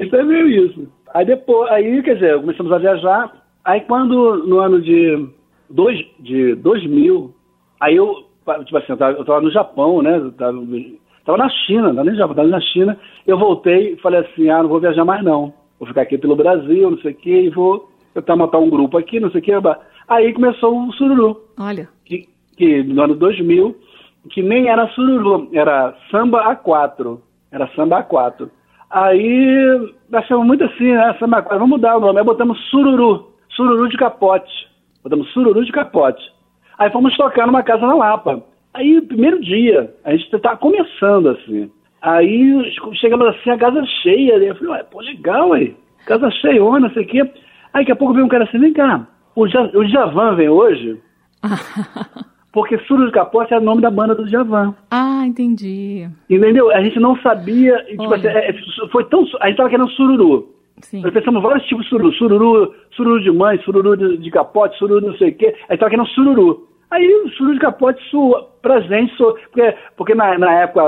Então 0.00 0.18
é 0.18 0.24
meio 0.24 0.48
isso. 0.48 0.88
Aí 1.14 1.24
depois, 1.24 1.70
aí, 1.70 2.02
quer 2.02 2.14
dizer, 2.14 2.40
começamos 2.40 2.72
a 2.72 2.78
viajar. 2.78 3.32
Aí 3.64 3.82
quando, 3.82 4.44
no 4.46 4.58
ano 4.58 4.82
de, 4.82 5.28
dois, 5.70 6.04
de 6.18 6.56
2000, 6.56 7.32
aí 7.80 7.96
eu, 7.96 8.24
tipo 8.64 8.76
assim, 8.76 8.92
eu 8.92 8.96
tava, 8.96 9.16
eu 9.16 9.24
tava 9.24 9.40
no 9.40 9.50
Japão, 9.52 10.02
né? 10.02 10.18
Eu 10.18 10.32
tava, 10.32 10.58
tava 11.26 11.38
na 11.38 11.50
China, 11.50 11.92
não 11.92 12.04
nem 12.04 12.12
no 12.12 12.18
Japão, 12.18 12.36
tava 12.36 12.48
na 12.48 12.60
China. 12.60 12.96
Eu 13.26 13.36
voltei 13.36 13.92
e 13.92 13.96
falei 13.96 14.20
assim, 14.20 14.48
ah, 14.48 14.62
não 14.62 14.70
vou 14.70 14.80
viajar 14.80 15.04
mais 15.04 15.22
não. 15.22 15.52
Vou 15.78 15.86
ficar 15.88 16.02
aqui 16.02 16.16
pelo 16.16 16.36
Brasil, 16.36 16.90
não 16.90 16.98
sei 16.98 17.12
o 17.12 17.14
quê, 17.14 17.42
e 17.42 17.50
vou 17.50 17.90
tentar 18.14 18.36
montar 18.36 18.58
um 18.58 18.70
grupo 18.70 18.96
aqui, 18.96 19.20
não 19.20 19.30
sei 19.30 19.40
o 19.40 19.44
quê. 19.44 19.52
Aí 20.08 20.32
começou 20.32 20.86
o 20.86 20.92
Sururu. 20.92 21.38
Olha. 21.58 21.88
Que, 22.04 22.28
que 22.56 22.82
no 22.84 23.02
ano 23.02 23.16
2000, 23.16 23.76
que 24.30 24.42
nem 24.42 24.68
era 24.68 24.88
sururu, 24.88 25.48
era 25.52 25.94
samba 26.10 26.54
A4. 26.54 27.18
Era 27.50 27.68
samba 27.74 28.04
A4. 28.04 28.48
Aí 28.88 29.94
achamos 30.12 30.46
muito 30.46 30.64
assim, 30.64 30.92
né? 30.92 31.14
Samba 31.18 31.42
A4, 31.42 31.50
vamos 31.50 31.70
mudar 31.70 31.96
o 31.96 32.00
nome. 32.00 32.18
Aí 32.18 32.24
botamos 32.24 32.58
sururu, 32.70 33.32
sururu 33.50 33.88
de 33.88 33.96
capote. 33.96 34.52
Botamos 35.02 35.28
sururu 35.32 35.64
de 35.64 35.72
capote. 35.72 36.22
Aí 36.78 36.90
fomos 36.90 37.16
tocar 37.16 37.46
numa 37.46 37.62
casa 37.62 37.86
na 37.86 37.94
Lapa. 37.94 38.42
Aí, 38.76 39.00
primeiro 39.00 39.40
dia, 39.40 39.90
a 40.04 40.12
gente 40.12 40.34
estava 40.34 40.58
começando 40.58 41.30
assim. 41.30 41.70
Aí 42.02 42.72
chegamos 43.00 43.26
assim, 43.28 43.50
a 43.50 43.56
casa 43.56 43.82
cheia. 44.02 44.34
Eu 44.34 44.54
falei, 44.54 44.72
ué, 44.72 44.82
pô, 44.82 45.00
legal 45.00 45.54
aí. 45.54 45.74
Casa 46.04 46.30
cheia, 46.30 46.60
não 46.60 46.90
sei 46.90 47.04
o 47.04 47.06
quê. 47.06 47.20
Aí 47.72 47.82
daqui 47.82 47.92
a 47.92 47.96
pouco 47.96 48.12
veio 48.12 48.26
um 48.26 48.28
cara 48.28 48.44
assim, 48.44 48.58
vem 48.58 48.74
cá, 48.74 49.06
o, 49.34 49.46
Javan 49.48 50.34
vem 50.34 50.50
hoje? 50.50 51.00
porque 52.52 52.78
Suru 52.80 53.06
de 53.06 53.12
Capote 53.12 53.52
era 53.52 53.62
o 53.62 53.64
nome 53.64 53.80
da 53.80 53.90
banda 53.90 54.14
do 54.14 54.28
Javan. 54.28 54.74
Ah, 54.90 55.24
entendi. 55.26 56.08
Entendeu? 56.28 56.70
A 56.70 56.82
gente 56.82 57.00
não 57.00 57.16
sabia, 57.20 57.82
tipo 57.84 58.12
assim, 58.12 58.28
é, 58.28 58.50
é, 58.50 58.54
foi 58.92 59.04
tão, 59.04 59.26
a 59.40 59.48
gente 59.48 59.56
tava 59.56 59.70
querendo 59.70 59.90
sururu. 59.90 60.54
Sim. 60.82 61.00
Nós 61.00 61.14
pensamos 61.14 61.42
vários 61.42 61.66
tipos 61.66 61.84
de 61.84 61.90
sururu, 61.90 62.12
sururu, 62.12 62.74
sururu 62.94 63.22
de 63.22 63.30
mãe, 63.30 63.58
sururu 63.62 63.96
de, 63.96 64.18
de 64.18 64.30
capote, 64.30 64.76
sururu 64.76 65.00
de 65.00 65.06
não 65.06 65.16
sei 65.16 65.30
o 65.30 65.34
quê, 65.34 65.54
a 65.68 65.72
gente 65.72 65.80
tava 65.80 65.90
querendo 65.90 66.08
sururu. 66.08 66.68
Aí 66.90 67.14
o 67.24 67.28
sururu 67.30 67.54
de 67.54 67.60
capote 67.60 68.02
sua, 68.10 68.48
pra 68.62 68.80
gente, 68.80 69.14
sua, 69.16 69.34
porque, 69.34 69.74
porque 69.96 70.14
na, 70.14 70.38
na 70.38 70.52
época 70.60 70.82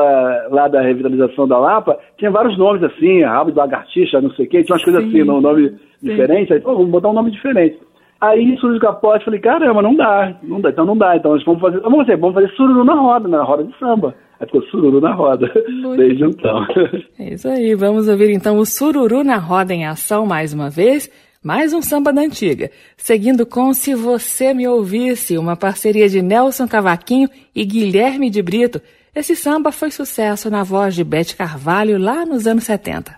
lá 0.51 0.69
da 0.69 0.81
revitalização 0.81 1.49
da 1.49 1.59
Lapa, 1.59 1.99
tinha 2.17 2.31
vários 2.31 2.57
nomes 2.57 2.83
assim, 2.83 3.23
rabo 3.23 3.51
de 3.51 3.59
lagartixa, 3.59 4.21
não 4.21 4.31
sei 4.33 4.47
o 4.47 4.49
quê, 4.49 4.63
tinha 4.63 4.75
umas 4.75 4.85
Sim. 4.85 4.93
coisas 4.93 5.09
assim, 5.09 5.23
um 5.23 5.41
nome 5.41 5.71
Sim. 5.71 5.79
diferente, 6.01 6.53
aí, 6.53 6.61
pô, 6.61 6.75
vamos 6.75 6.91
botar 6.91 7.09
um 7.09 7.15
nome 7.15 7.31
diferente. 7.31 7.79
Aí 8.21 8.57
surge 8.59 8.79
o 8.79 8.81
capote, 8.81 9.25
falei, 9.25 9.39
caramba, 9.39 9.81
não 9.81 9.95
dá, 9.95 10.35
não 10.43 10.61
dá, 10.61 10.71
então 10.71 10.85
não 10.85 10.97
dá. 10.97 11.17
Então 11.17 11.33
nós 11.33 11.45
vamos 11.45 11.61
fazer, 11.61 11.81
vamos 11.81 11.99
fazer, 11.99 12.17
vamos 12.17 12.35
fazer 12.35 12.51
sururu 12.57 12.85
na 12.85 12.95
roda, 12.95 13.29
na 13.29 13.43
roda 13.45 13.63
de 13.63 13.79
samba. 13.79 14.15
Aí 14.41 14.47
ficou 14.47 14.63
sururu 14.63 15.01
na 15.01 15.13
roda, 15.13 15.51
Muito 15.69 15.97
desde 15.97 16.25
então. 16.25 16.67
É 17.19 17.35
isso 17.35 17.49
aí, 17.49 17.75
vamos 17.77 18.09
ouvir 18.09 18.31
então 18.31 18.59
o 18.59 18.67
sururu 18.67 19.23
na 19.23 19.37
roda 19.37 19.73
em 19.73 19.87
ação 19.87 20.27
mais 20.27 20.53
uma 20.53 20.69
vez. 20.69 21.09
Mais 21.43 21.73
um 21.73 21.81
samba 21.81 22.13
da 22.13 22.21
antiga, 22.21 22.69
seguindo 22.97 23.47
com 23.47 23.73
Se 23.73 23.95
Você 23.95 24.53
Me 24.53 24.67
Ouvisse, 24.67 25.39
uma 25.39 25.57
parceria 25.57 26.09
de 26.09 26.21
Nelson 26.21 26.67
Cavaquinho 26.67 27.31
e 27.55 27.65
Guilherme 27.65 28.29
de 28.29 28.43
Brito. 28.43 28.83
Esse 29.15 29.37
samba 29.37 29.71
foi 29.71 29.93
sucesso 29.93 30.51
na 30.51 30.65
voz 30.65 30.97
de 30.97 31.05
Bete 31.05 31.37
Carvalho 31.37 31.97
lá 31.97 32.27
nos 32.27 32.49
anos 32.49 32.65
70. 32.65 33.18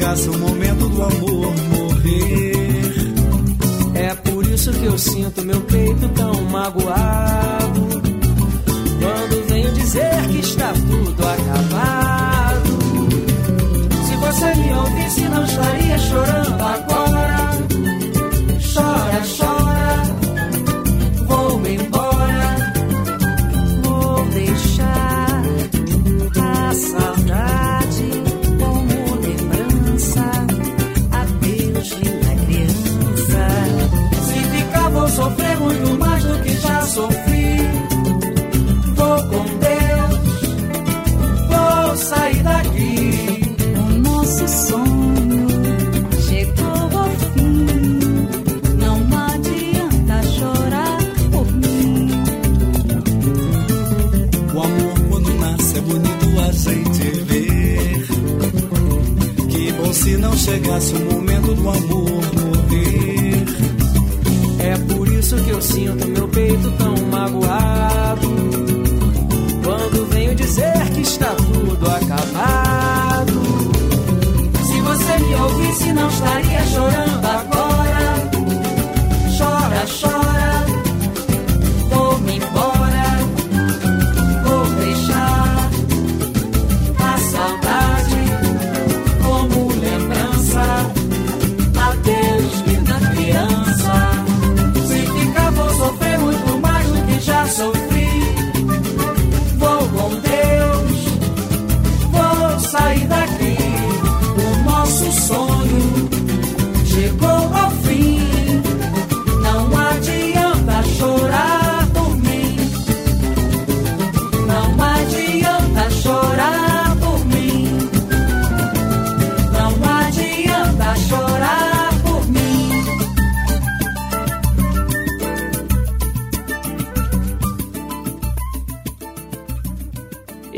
Chegasse 0.00 0.30
o 0.30 0.38
momento 0.38 0.88
do 0.88 1.02
amor 1.02 1.54
morrer. 1.68 3.12
É 3.94 4.14
por 4.14 4.46
isso 4.46 4.72
que 4.72 4.86
eu 4.86 4.96
sinto 4.96 5.42
meu 5.42 5.60
peito 5.60 6.08
tão 6.08 6.42
magoado. 6.44 8.02
Quando 8.98 9.48
venho 9.48 9.72
dizer 9.74 10.26
que 10.30 10.38
está 10.38 10.72
tudo 10.72 11.22
acabado. 11.28 12.70
Se 14.06 14.16
você 14.16 14.54
me 14.54 14.72
ouvisse, 14.72 15.28
não 15.28 15.44
estaria 15.44 15.98
chorando 15.98 16.62
agora. 16.62 16.89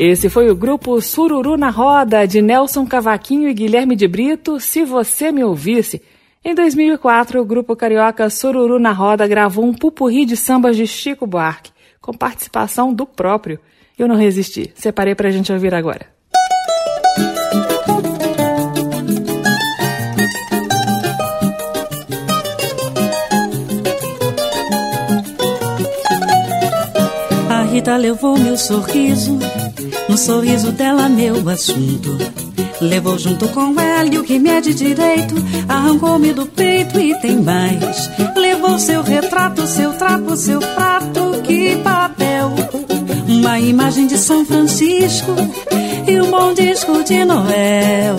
Esse 0.05 0.29
foi 0.29 0.51
o 0.51 0.55
grupo 0.55 0.99
Sururu 0.99 1.55
na 1.55 1.69
Roda, 1.69 2.27
de 2.27 2.41
Nelson 2.41 2.85
Cavaquinho 2.85 3.47
e 3.47 3.53
Guilherme 3.53 3.95
de 3.95 4.05
Brito, 4.05 4.59
Se 4.59 4.83
Você 4.83 5.31
Me 5.31 5.45
Ouvisse. 5.45 6.01
Em 6.43 6.53
2004, 6.53 7.39
o 7.39 7.45
grupo 7.45 7.73
carioca 7.73 8.29
Sururu 8.29 8.77
na 8.77 8.91
Roda 8.91 9.25
gravou 9.25 9.63
um 9.63 9.73
pupurri 9.73 10.25
de 10.25 10.35
sambas 10.35 10.75
de 10.75 10.85
Chico 10.85 11.25
Buarque, 11.25 11.71
com 12.01 12.11
participação 12.11 12.93
do 12.93 13.05
próprio. 13.05 13.57
Eu 13.97 14.05
não 14.05 14.17
resisti, 14.17 14.73
separei 14.75 15.15
pra 15.15 15.31
gente 15.31 15.53
ouvir 15.53 15.73
agora. 15.73 16.05
A 27.49 27.63
Rita 27.71 27.95
levou 27.95 28.37
meu 28.37 28.57
sorriso 28.57 29.39
no 30.09 30.17
sorriso 30.17 30.71
dela, 30.71 31.07
meu 31.09 31.47
assunto. 31.49 32.17
Levou 32.81 33.17
junto 33.17 33.47
com 33.49 33.79
ela 33.79 34.19
o 34.19 34.23
que 34.23 34.37
me 34.37 34.49
é 34.49 34.59
de 34.59 34.73
direito, 34.73 35.35
arrancou-me 35.69 36.33
do 36.33 36.45
peito 36.45 36.99
e 36.99 37.15
tem 37.19 37.41
mais. 37.41 38.09
Levou 38.35 38.77
seu 38.77 39.01
retrato, 39.01 39.65
seu 39.65 39.93
trapo, 39.93 40.35
seu 40.35 40.59
prato, 40.59 41.41
que 41.43 41.77
papel. 41.77 42.51
Uma 43.27 43.59
imagem 43.59 44.07
de 44.07 44.17
São 44.17 44.45
Francisco 44.45 45.31
e 46.07 46.19
um 46.19 46.29
bom 46.29 46.53
disco 46.53 47.03
de 47.03 47.23
Noel. 47.23 48.17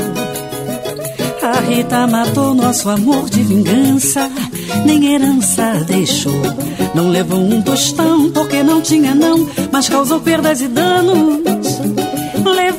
A 1.43 1.61
Rita 1.61 2.07
matou 2.07 2.55
nosso 2.55 2.89
amor 2.89 3.29
de 3.29 3.43
vingança, 3.43 4.31
nem 4.87 5.13
herança 5.13 5.85
deixou. 5.87 6.41
Não 6.95 7.11
levou 7.11 7.39
um 7.39 7.61
tostão 7.61 8.31
porque 8.31 8.63
não 8.63 8.81
tinha 8.81 9.15
não, 9.15 9.47
mas 9.71 9.89
causou 9.89 10.21
perdas 10.21 10.63
e 10.63 10.69
danos. 10.69 11.64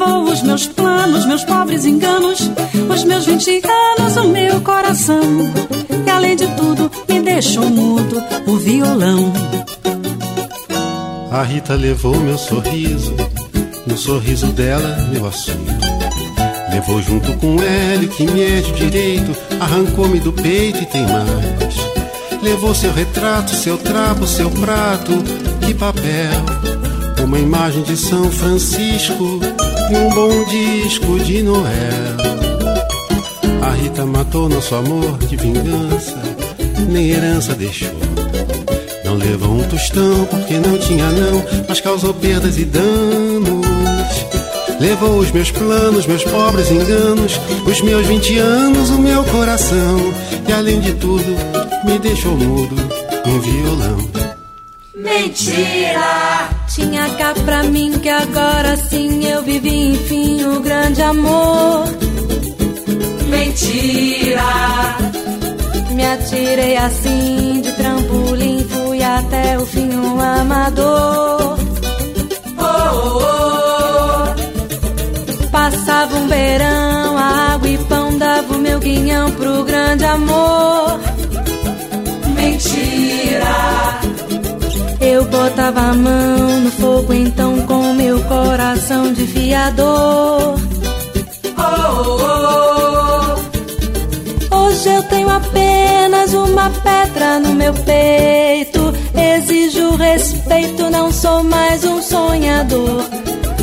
Levou 0.05 0.31
os 0.31 0.43
meus 0.43 0.67
planos, 0.67 1.25
meus 1.25 1.43
pobres 1.45 1.83
enganos, 1.83 2.39
os 2.93 3.03
meus 3.05 3.25
vinte 3.25 3.59
anos, 3.97 4.15
o 4.17 4.27
meu 4.27 4.61
coração. 4.61 5.19
E 6.05 6.09
além 6.09 6.35
de 6.35 6.47
tudo, 6.49 6.91
me 7.09 7.21
deixou 7.21 7.67
mudo 7.71 8.23
o 8.45 8.55
violão. 8.55 9.33
A 11.31 11.41
Rita 11.41 11.73
levou 11.73 12.15
meu 12.17 12.37
sorriso, 12.37 13.15
no 13.87 13.97
sorriso 13.97 14.45
dela, 14.47 14.95
meu 15.11 15.25
assunto. 15.25 15.73
Levou 16.71 17.01
junto 17.01 17.33
com 17.37 17.55
ele 17.63 18.07
que 18.07 18.27
me 18.27 18.43
é 18.43 18.61
de 18.61 18.71
direito, 18.73 19.35
arrancou-me 19.59 20.19
do 20.19 20.31
peito 20.31 20.83
e 20.83 20.85
tem 20.85 21.01
mais. 21.01 21.75
Levou 22.43 22.75
seu 22.75 22.93
retrato, 22.93 23.55
seu 23.55 23.75
trapo, 23.75 24.27
seu 24.27 24.51
prato, 24.51 25.11
que 25.65 25.73
papel, 25.73 26.45
uma 27.23 27.39
imagem 27.39 27.81
de 27.81 27.97
São 27.97 28.29
Francisco 28.31 29.39
e 29.91 29.95
um 29.95 30.09
bom 30.09 30.43
disco 30.45 31.19
de 31.19 31.43
Noel. 31.43 31.65
A 33.61 33.69
Rita 33.71 34.05
matou 34.05 34.49
nosso 34.49 34.75
amor 34.75 35.17
de 35.19 35.35
vingança, 35.35 36.17
nem 36.87 37.11
herança 37.11 37.53
deixou. 37.53 37.93
Não 39.03 39.15
levou 39.15 39.51
um 39.51 39.63
tostão 39.63 40.25
porque 40.25 40.55
não 40.55 40.77
tinha 40.77 41.09
não, 41.09 41.43
mas 41.67 41.79
causou 41.81 42.13
perdas 42.13 42.57
e 42.57 42.65
danos. 42.65 43.65
Levou 44.79 45.19
os 45.19 45.31
meus 45.31 45.51
planos, 45.51 46.05
meus 46.05 46.23
pobres 46.23 46.69
enganos, 46.69 47.39
os 47.65 47.81
meus 47.81 48.05
vinte 48.07 48.37
anos, 48.37 48.89
o 48.89 48.99
meu 48.99 49.23
coração. 49.25 50.13
E 50.47 50.51
além 50.51 50.79
de 50.81 50.93
tudo, 50.93 51.35
me 51.85 51.97
deixou 51.99 52.35
mudo 52.35 52.75
um 53.25 53.39
violão. 53.39 54.09
Mentira! 54.95 56.24
Tinha 56.75 57.09
cá 57.11 57.33
pra 57.45 57.63
mim 57.63 57.89
que 57.99 58.09
agora 58.09 58.75
sim 58.75 59.25
eu 59.25 59.41
vivi 59.43 59.93
enfim 59.93 60.43
o 60.43 60.59
grande 60.59 61.01
amor. 61.01 61.85
Mentira! 63.29 64.43
Me 65.91 66.05
atirei 66.05 66.75
assim 66.75 67.61
de 67.61 67.71
trampolim, 67.71 68.67
fui 68.67 69.01
até 69.01 69.57
o 69.57 69.65
fim 69.65 69.89
um 69.89 70.19
amador. 70.19 71.57
Oh, 72.57 72.65
oh, 72.93 73.21
oh. 74.23 75.47
Passava 75.51 76.17
um 76.17 76.27
verão, 76.27 77.17
água 77.17 77.69
e 77.69 77.77
pão 77.85 78.17
dava 78.17 78.53
o 78.53 78.57
meu 78.57 78.79
guinhão 78.79 79.31
pro 79.31 79.63
grande 79.63 80.03
amor. 80.03 80.99
Mentira! 82.35 84.14
Eu 85.15 85.23
botava 85.23 85.79
a 85.79 85.93
mão 85.93 86.59
no 86.59 86.69
fogo 86.71 87.13
então 87.13 87.65
com 87.65 87.93
meu 87.93 88.19
coração 88.23 89.13
de 89.13 89.25
fiador. 89.25 90.59
Oh, 91.57 91.71
oh, 94.51 94.55
Hoje 94.57 94.89
eu 94.89 95.01
tenho 95.03 95.29
apenas 95.29 96.33
uma 96.33 96.69
pedra 96.69 97.39
no 97.39 97.53
meu 97.53 97.73
peito. 97.73 98.93
Exijo 99.15 99.95
respeito, 99.95 100.89
não 100.89 101.09
sou 101.13 101.41
mais 101.45 101.85
um 101.85 102.01
sonhador. 102.01 103.05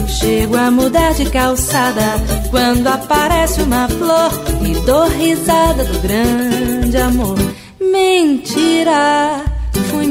Chego 0.09 0.57
a 0.57 0.71
mudar 0.71 1.13
de 1.13 1.29
calçada 1.29 2.15
quando 2.51 2.87
aparece 2.87 3.61
uma 3.61 3.87
flor 3.89 4.31
e 4.67 4.73
dou 4.87 5.07
risada 5.07 5.85
do 5.85 5.99
grande 5.99 6.97
amor. 6.97 7.37
Mentira! 7.79 9.52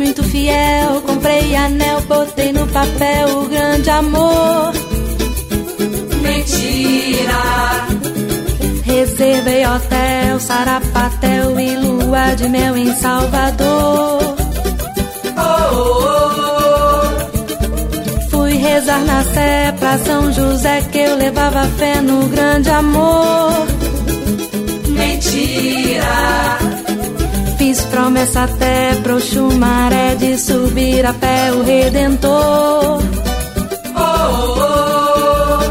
Muito 0.02 0.24
fiel, 0.24 1.00
comprei 1.06 1.56
anel, 1.56 2.02
botei 2.02 2.52
no 2.52 2.66
papel 2.68 3.38
o 3.38 3.48
grande 3.48 3.88
amor. 3.92 4.74
Mentira! 6.24 7.88
Reservei 8.84 9.64
hotel, 9.64 10.40
sarapatel 10.40 11.60
e 11.60 11.76
lua 11.76 12.34
de 12.34 12.50
mel 12.50 12.76
em 12.78 12.96
Salvador. 12.96 14.36
Oh, 15.38 15.76
oh, 15.76 16.32
oh. 17.06 18.30
Fui 18.32 18.54
rezar 18.56 19.02
na 19.06 19.24
sé 19.24 19.72
pra 19.80 20.00
São 20.00 20.34
José 20.34 20.82
que 20.92 20.98
eu 20.98 21.16
levava 21.16 21.64
fé 21.78 22.02
no 22.02 22.28
grande 22.28 22.72
amor. 22.72 23.68
Mentira! 24.88 26.81
Fiz 27.72 27.86
promessa 27.86 28.44
até 28.44 28.96
pro 28.96 29.18
chumaré 29.22 30.16
de 30.16 30.38
subir 30.38 31.06
a 31.06 31.14
pé 31.14 31.54
o 31.54 31.64
Redentor. 31.64 33.02
Oh, 33.96 34.12
oh, 34.58 35.62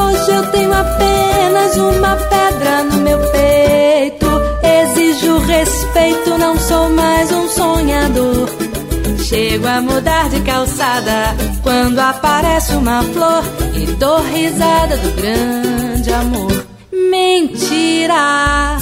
Hoje 0.00 0.30
eu 0.30 0.46
tenho 0.52 0.72
apenas 0.72 1.76
uma 1.78 2.14
pedra 2.14 2.84
no 2.84 2.98
meu 2.98 3.18
peito. 3.18 4.28
Exijo 4.62 5.38
respeito, 5.38 6.38
não 6.38 6.56
sou 6.56 6.88
mais 6.90 7.32
um 7.32 7.48
sonhador. 7.48 8.48
Chego 9.18 9.66
a 9.66 9.80
mudar 9.80 10.28
de 10.28 10.38
calçada 10.42 11.34
quando 11.60 11.98
aparece 11.98 12.76
uma 12.76 13.02
flor 13.02 13.42
e 13.74 13.84
dou 13.96 14.22
risada 14.22 14.96
do 14.96 15.10
grande 15.16 16.12
amor. 16.12 16.64
Mentira! 17.10 18.78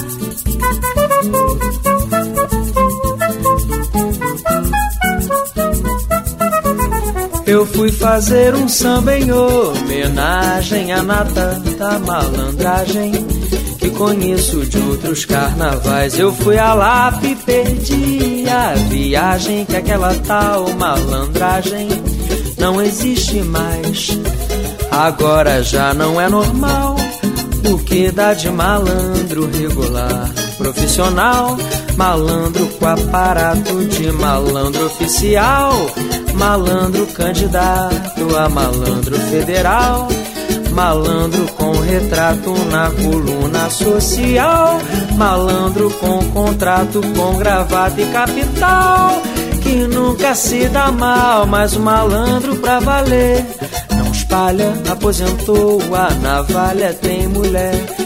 Eu 7.47 7.65
fui 7.65 7.89
fazer 7.93 8.53
um 8.53 8.67
samba 8.67 9.17
em 9.17 9.31
homenagem 9.31 10.91
à 10.91 11.01
nata 11.01 11.57
da 11.79 11.97
malandragem 11.97 13.13
que 13.79 13.89
conheço 13.91 14.65
de 14.65 14.77
outros 14.77 15.23
carnavais. 15.23 16.19
Eu 16.19 16.33
fui 16.33 16.57
a 16.57 16.73
Lapa 16.73 17.25
e 17.25 17.35
perdi 17.37 18.43
a 18.49 18.73
viagem 18.89 19.63
que 19.63 19.77
aquela 19.77 20.13
tal 20.15 20.67
malandragem 20.73 21.87
não 22.57 22.81
existe 22.81 23.41
mais. 23.43 24.09
Agora 24.91 25.63
já 25.63 25.93
não 25.93 26.19
é 26.19 26.27
normal 26.27 26.97
o 27.71 27.77
que 27.79 28.11
dá 28.11 28.33
de 28.33 28.49
malandro 28.49 29.49
regular, 29.49 30.29
profissional, 30.57 31.57
malandro 31.95 32.67
com 32.77 32.87
aparato 32.87 33.85
de 33.85 34.11
malandro 34.11 34.87
oficial 34.87 35.73
malandro 36.37 37.05
candidato 37.07 38.37
a 38.37 38.47
malandro 38.47 39.17
federal, 39.29 40.07
malandro 40.71 41.45
com 41.53 41.71
retrato 41.79 42.53
na 42.71 42.89
coluna 42.91 43.69
social, 43.69 44.79
malandro 45.17 45.89
com 45.99 46.23
contrato 46.31 47.01
com 47.15 47.37
gravata 47.37 47.99
e 47.99 48.05
capital, 48.11 49.21
que 49.61 49.87
nunca 49.87 50.35
se 50.35 50.69
dá 50.69 50.91
mal, 50.91 51.45
mas 51.45 51.75
o 51.75 51.79
malandro 51.79 52.55
pra 52.57 52.79
valer. 52.79 53.45
Não 53.97 54.11
espalha, 54.11 54.73
aposentou, 54.89 55.81
a 55.93 56.13
navalha 56.21 56.93
tem 56.93 57.27
mulher 57.27 57.96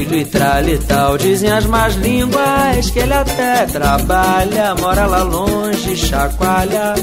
filho 0.00 0.16
e 0.16 0.24
tralha 0.24 0.72
e 0.72 0.78
tal. 0.78 1.18
Dizem 1.18 1.50
as 1.50 1.66
más 1.66 1.94
línguas 1.96 2.90
que 2.90 2.98
ele 3.00 3.12
até 3.12 3.66
trabalha, 3.66 4.74
mora 4.76 5.06
lá 5.06 5.22
longe, 5.22 5.96
chacoalha 5.96 6.94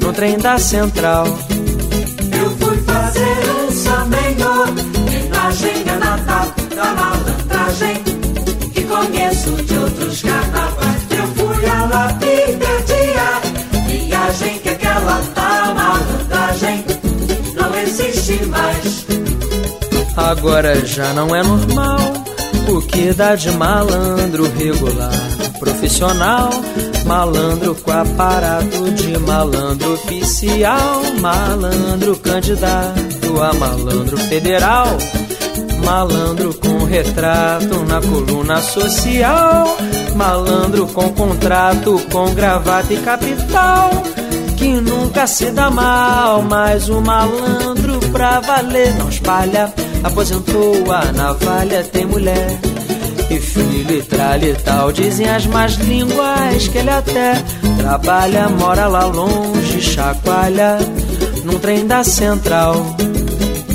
no 0.00 0.12
trem 0.12 0.38
da 0.38 0.58
central. 0.58 1.26
Eu 1.26 2.50
fui 2.58 2.76
fazer 2.78 3.38
um 3.50 3.70
samenho, 3.70 4.50
homenagem 4.62 5.84
a 5.88 5.96
Natal 5.98 6.46
da 6.74 6.84
malandragem, 6.94 8.02
que 8.72 8.82
conheço 8.82 9.50
de 9.62 9.78
outros 9.78 10.22
carnavais. 10.22 11.02
Eu 11.10 11.26
fui 11.36 11.66
a 11.66 11.84
La 11.86 12.12
Picardia, 12.14 13.28
viagem 13.86 14.58
que 14.58 14.68
aquela 14.70 15.20
tal 15.34 15.74
malandragem 15.74 16.84
não 17.54 17.74
existe 17.78 18.44
mais. 18.46 19.06
Agora 20.16 20.84
já 20.86 21.12
não 21.12 21.34
é 21.34 21.42
normal 21.42 22.23
o 22.68 22.82
que 22.82 23.12
dá 23.12 23.34
de 23.34 23.50
malandro 23.52 24.50
regular, 24.56 25.12
profissional 25.58 26.50
Malandro 27.04 27.74
com 27.74 27.90
aparato 27.90 28.90
de 28.92 29.18
malandro 29.18 29.92
oficial, 29.92 31.02
malandro 31.20 32.16
candidato 32.16 33.42
a 33.42 33.52
malandro 33.52 34.16
federal, 34.16 34.86
malandro 35.84 36.54
com 36.54 36.84
retrato 36.84 37.84
na 37.84 38.00
coluna 38.00 38.60
social, 38.62 39.76
malandro 40.16 40.86
com 40.86 41.12
contrato 41.12 42.00
com 42.10 42.34
gravata 42.34 42.94
e 42.94 42.96
capital, 42.96 43.90
que 44.56 44.68
nunca 44.80 45.26
se 45.26 45.50
dá 45.50 45.68
mal, 45.70 46.40
mas 46.40 46.88
o 46.88 47.02
malandro 47.02 48.00
pra 48.12 48.40
valer 48.40 48.94
não 48.94 49.10
espalha, 49.10 49.70
aposentou 50.04 50.92
a 50.92 51.10
navalha, 51.12 51.82
tem 51.82 52.06
mulher 52.06 52.60
e 53.30 53.40
filho 53.40 53.98
e 53.98 54.02
tralha 54.02 54.50
e 54.50 54.54
tal. 54.54 54.92
Dizem 54.92 55.28
as 55.28 55.46
más 55.46 55.74
línguas 55.74 56.68
que 56.68 56.78
ele 56.78 56.90
até 56.90 57.42
trabalha, 57.78 58.48
mora 58.50 58.86
lá 58.86 59.06
longe, 59.06 59.80
chacoalha 59.80 60.78
num 61.44 61.58
trem 61.58 61.86
da 61.86 62.04
central. 62.04 62.74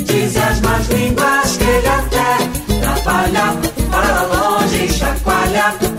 Dizem 0.06 0.42
as 0.42 0.60
más 0.60 0.88
línguas 0.88 1.56
que 1.56 1.64
ele 1.64 1.88
até 1.88 2.80
trabalha, 2.80 3.44
mora 3.90 4.12
lá 4.12 4.58
longe, 4.60 4.88
chacoalha 4.92 5.89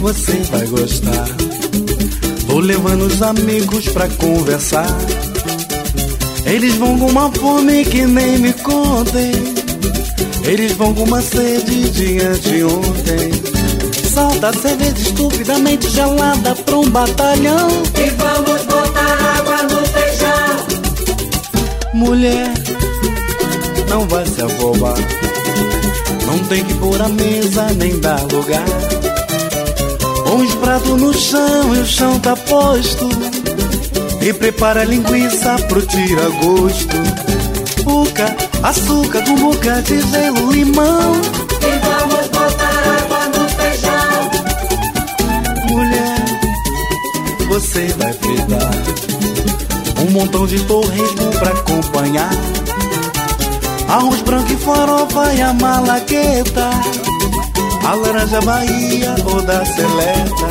você 0.00 0.32
vai 0.50 0.66
gostar. 0.66 1.26
Vou 2.46 2.58
levando 2.58 3.02
os 3.02 3.20
amigos 3.22 3.88
pra 3.88 4.08
conversar. 4.08 4.86
Eles 6.46 6.74
vão 6.76 6.98
com 6.98 7.06
uma 7.06 7.30
fome 7.32 7.84
que 7.84 8.06
nem 8.06 8.38
me 8.38 8.52
contem. 8.54 9.32
Eles 10.44 10.72
vão 10.72 10.94
com 10.94 11.04
uma 11.04 11.20
sede 11.20 11.90
de 11.90 12.18
anteontem. 12.18 13.30
Salta 14.10 14.48
a 14.48 14.52
cerveja 14.54 14.96
estupidamente 14.96 15.88
gelada 15.90 16.54
pra 16.54 16.78
um 16.78 16.90
batalhão. 16.90 17.68
E 17.94 18.10
vamos 18.10 18.62
botar 18.64 19.38
água 19.38 19.62
no 19.64 19.86
feijão. 19.86 20.80
Mulher, 21.92 22.52
não 23.88 24.08
vai 24.08 24.24
se 24.24 24.42
afobar. 24.42 24.96
Não 26.26 26.38
tem 26.48 26.64
que 26.64 26.74
pôr 26.74 27.00
a 27.02 27.08
mesa 27.08 27.66
nem 27.76 28.00
dar 28.00 28.22
lugar. 28.32 28.99
Põe 30.30 30.46
os 30.46 30.54
pratos 30.54 31.00
no 31.00 31.12
chão 31.12 31.74
e 31.74 31.80
o 31.80 31.84
chão 31.84 32.16
tá 32.20 32.36
posto. 32.36 33.08
E 34.22 34.32
prepara 34.32 34.82
a 34.82 34.84
linguiça 34.84 35.56
pro 35.66 35.84
tira-gosto. 35.84 36.96
Uca, 37.84 38.36
açúcar, 38.62 39.24
cumbuca 39.24 39.82
de 39.82 40.00
gelo, 40.00 40.52
limão. 40.52 41.14
E 41.16 41.72
vamos 41.84 42.28
botar 42.28 42.78
água 43.02 43.26
no 43.26 43.48
feijão. 43.48 44.30
Mulher, 45.68 46.24
você 47.48 47.88
vai 47.98 48.12
fritar 48.12 48.70
um 50.00 50.12
montão 50.12 50.46
de 50.46 50.60
torresmo 50.60 51.28
pra 51.40 51.50
acompanhar. 51.50 52.30
Arroz 53.88 54.22
branco 54.22 54.52
e 54.52 54.56
farofa 54.58 55.34
e 55.34 55.42
a 55.42 55.52
malagueta. 55.54 56.70
A 57.84 57.94
laranja 57.94 58.40
Bahia 58.42 59.14
ou 59.24 59.42
da 59.42 59.64
seleta. 59.64 60.48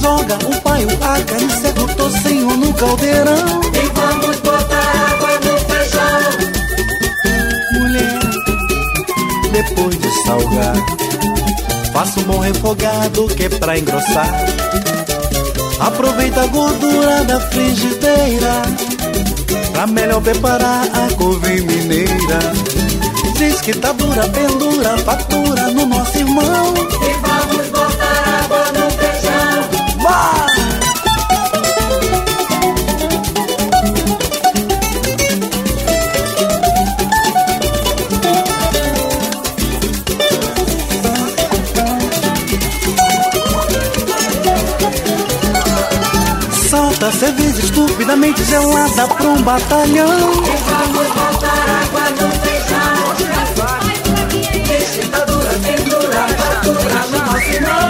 Joga 0.00 0.34
o 0.46 0.60
pai, 0.62 0.84
o 0.84 0.90
a 1.04 1.20
carne 1.24 1.50
seca, 1.50 1.82
o 1.82 1.94
tocinho 1.94 2.56
no 2.56 2.72
caldeirão. 2.74 3.60
E 3.74 3.90
vamos 3.94 4.36
botar 4.40 4.92
água 5.10 5.40
no 5.44 5.58
feijão. 5.68 6.20
Mulher, 7.74 8.20
depois 9.52 9.98
de 9.98 10.10
salgar, 10.24 10.76
faça 11.92 12.20
um 12.20 12.22
bom 12.24 12.38
refogado 12.38 13.26
que 13.28 13.44
é 13.44 13.48
pra 13.48 13.78
engrossar. 13.78 14.46
Aproveita 15.80 16.42
a 16.42 16.46
gordura 16.46 17.24
da 17.24 17.40
frigideira 17.40 18.62
pra 19.72 19.86
melhor 19.86 20.20
preparar 20.20 20.84
a 20.92 21.14
couve 21.14 21.60
mineira. 21.60 22.87
Diz 23.38 23.60
que 23.60 23.72
tá 23.72 23.92
dura, 23.92 24.28
pendura, 24.30 24.98
fatura 24.98 25.70
no 25.70 25.86
nosso 25.86 26.18
irmão. 26.18 26.74
E 26.74 27.12
vamos 27.24 27.68
botar 27.68 28.42
água 28.42 28.64
no 28.72 28.90
feijão. 28.90 29.68
Vai! 30.02 30.48
Salta 46.68 47.06
a 47.06 47.12
cerveja 47.12 47.60
estupidamente 47.60 48.44
gelada 48.44 49.06
pra 49.06 49.28
um 49.28 49.40
batalhão. 49.42 50.32
E 50.32 50.56
vamos 50.66 51.06
botar 51.06 51.84
água 51.84 52.10
no 52.10 52.30
feijão. 52.40 52.57
Pendura, 56.74 57.88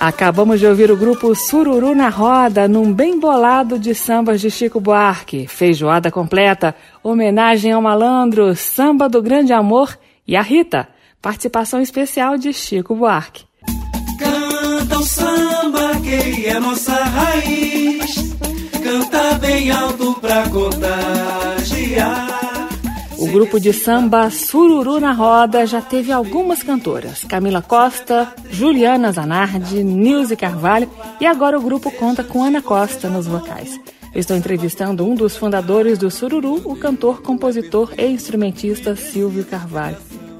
Acabamos 0.00 0.58
de 0.58 0.66
ouvir 0.66 0.90
o 0.90 0.96
grupo 0.96 1.34
Sururu 1.34 1.94
na 1.94 2.08
Roda, 2.08 2.66
num 2.66 2.90
bem 2.90 3.20
bolado 3.20 3.78
de 3.78 3.94
sambas 3.94 4.40
de 4.40 4.50
Chico 4.50 4.80
Buarque. 4.80 5.46
Feijoada 5.46 6.10
completa, 6.10 6.74
homenagem 7.02 7.70
ao 7.70 7.82
malandro, 7.82 8.56
samba 8.56 9.10
do 9.10 9.20
grande 9.20 9.52
amor 9.52 9.98
e 10.26 10.34
a 10.36 10.40
Rita. 10.40 10.88
Participação 11.20 11.82
especial 11.82 12.38
de 12.38 12.50
Chico 12.50 12.96
Buarque. 12.96 13.44
Canta 14.18 14.98
o 14.98 15.02
samba 15.02 15.90
que 16.02 16.46
é 16.46 16.58
nossa 16.58 16.94
raiz. 16.94 18.14
Canta 18.82 19.34
bem 19.34 19.70
alto 19.70 20.14
pra 20.14 20.48
contagiar. 20.48 22.39
Grupo 23.30 23.60
de 23.60 23.72
samba 23.72 24.28
Sururu 24.28 24.98
na 24.98 25.12
Roda 25.12 25.64
já 25.64 25.80
teve 25.80 26.10
algumas 26.10 26.64
cantoras: 26.64 27.22
Camila 27.22 27.62
Costa, 27.62 28.34
Juliana 28.50 29.12
Zanardi, 29.12 29.84
Nilce 29.84 30.34
Carvalho 30.34 30.90
e 31.20 31.26
agora 31.26 31.56
o 31.56 31.62
grupo 31.62 31.92
conta 31.92 32.24
com 32.24 32.42
Ana 32.42 32.60
Costa 32.60 33.08
nos 33.08 33.28
vocais. 33.28 33.78
Estou 34.12 34.36
entrevistando 34.36 35.06
um 35.06 35.14
dos 35.14 35.36
fundadores 35.36 35.96
do 35.96 36.10
Sururu, 36.10 36.60
o 36.64 36.74
cantor, 36.74 37.22
compositor 37.22 37.92
e 37.96 38.06
instrumentista 38.06 38.96
Silvio 38.96 39.44
Carvalho. 39.44 39.96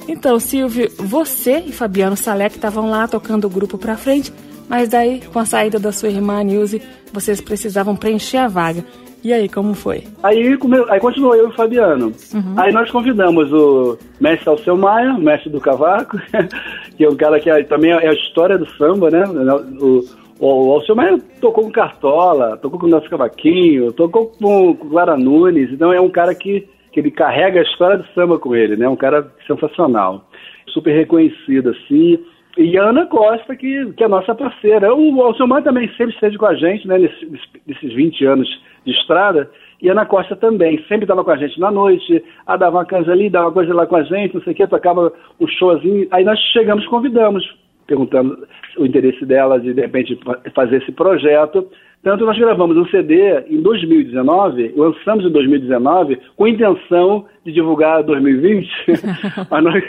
Então, 0.09 0.41
Silvio, 0.41 0.91
você 0.99 1.61
e 1.61 1.71
Fabiano 1.71 2.17
Salek 2.17 2.57
estavam 2.57 2.91
lá 2.91 3.07
tocando 3.07 3.45
o 3.45 3.51
grupo 3.51 3.79
pra 3.79 3.97
frente, 3.97 4.33
mas 4.69 4.89
daí, 4.89 5.23
com 5.33 5.39
a 5.39 5.47
saída 5.47 5.79
da 5.79 5.93
sua 5.93 6.09
irmã 6.09 6.43
Nilce, 6.43 6.83
vocês 7.13 7.41
precisavam 7.41 7.95
preencher 7.95 8.39
a 8.39 8.49
vaga. 8.49 8.85
E 9.23 9.33
aí, 9.33 9.49
como 9.49 9.75
foi? 9.75 10.05
Aí, 10.23 10.57
aí 10.89 11.01
continuou 11.01 11.35
eu 11.37 11.47
e 11.47 11.49
o 11.49 11.53
Fabiano. 11.53 12.13
Aí 12.57 12.73
nós 12.73 12.91
convidamos 12.91 13.53
o 13.53 13.99
mestre 14.21 14.49
Alceu 14.49 14.77
Maia, 14.77 15.13
mestre 15.19 15.51
do 15.51 15.61
cavaco, 15.61 16.17
que 16.97 17.05
é 17.05 17.09
um 17.09 17.17
cara 17.17 17.39
que 17.39 17.51
é- 17.51 17.63
também 17.65 17.91
é 17.93 18.09
a 18.09 18.15
história 18.15 18.57
do 18.57 18.67
samba, 18.77 19.11
né? 19.11 19.23
O, 19.81 20.05
o, 20.41 20.69
o 20.69 20.73
Alceu 20.73 20.97
Maia 20.97 21.19
tocou 21.41 21.65
com 21.65 21.71
Cartola, 21.71 22.57
tocou 22.57 22.81
com 22.81 22.87
o 22.87 22.91
nosso 22.91 23.11
cavaquinho, 23.11 23.93
tocou 23.93 24.33
com, 24.41 24.75
com 24.75 24.89
Clara 24.89 25.17
Nunes, 25.17 25.71
então 25.71 25.93
é 25.93 26.01
um 26.01 26.09
cara 26.11 26.35
que, 26.35 26.67
que 26.91 27.01
ele 27.01 27.11
carrega 27.11 27.61
a 27.61 27.65
história 27.65 27.99
do 27.99 28.07
samba 28.15 28.39
com 28.39 28.57
ele, 28.57 28.75
né? 28.77 28.89
Um 28.89 28.97
cara 28.97 29.31
sensacional, 29.47 30.25
super 30.69 30.95
reconhecido, 30.97 31.71
assim. 31.71 32.19
E 32.59 32.77
a 32.77 32.85
Ana 32.85 33.07
Costa, 33.07 33.55
que, 33.55 33.93
que 33.93 34.03
é 34.03 34.07
a 34.07 34.09
nossa 34.09 34.35
parceira. 34.35 34.93
O 34.95 35.23
Alceu 35.23 35.47
Maia 35.47 35.63
também 35.63 35.89
sempre 35.97 36.15
esteve 36.15 36.37
com 36.37 36.47
a 36.47 36.55
gente, 36.55 36.87
né? 36.87 36.99
Nesses, 36.99 37.29
nesses 37.67 37.93
20 37.95 38.25
anos 38.25 38.49
de 38.85 38.93
estrada. 38.93 39.51
E 39.81 39.89
a 39.89 39.93
Ana 39.93 40.05
Costa 40.05 40.37
também, 40.37 40.79
sempre 40.89 41.05
estava 41.05 41.25
com 41.25 41.31
a 41.31 41.37
gente 41.37 41.59
na 41.59 41.71
noite, 41.71 42.23
ah, 42.47 42.57
dava 42.57 42.79
uma 42.79 42.85
canja 42.85 43.13
ali, 43.13 43.31
dava 43.31 43.47
uma 43.47 43.53
coisa 43.53 43.73
lá 43.73 43.87
com 43.87 43.97
a 43.97 44.03
gente, 44.03 44.35
não 44.35 44.43
sei 44.43 44.53
o 44.53 44.57
que, 44.57 44.67
tocava 44.67 45.13
um 45.41 45.47
showzinho. 45.47 46.07
Aí 46.11 46.25
nós 46.25 46.39
chegamos, 46.53 46.87
convidamos, 46.87 47.43
perguntando 47.87 48.47
o 48.77 48.85
interesse 48.85 49.25
dela 49.25 49.59
de, 49.59 49.73
de 49.73 49.81
repente, 49.81 50.17
fa- 50.25 50.41
fazer 50.55 50.83
esse 50.83 50.93
projeto. 50.93 51.67
Tanto 52.03 52.25
nós 52.25 52.39
gravamos 52.39 52.77
um 52.77 52.87
CD 52.87 53.41
em 53.51 53.61
2019, 53.61 54.73
lançamos 54.75 55.25
em 55.25 55.31
2019, 55.31 56.19
com 56.35 56.47
intenção 56.47 57.27
de 57.45 57.53
divulgar 57.53 58.03
2020, 58.03 58.69
mas 59.51 59.65
nós, 59.65 59.85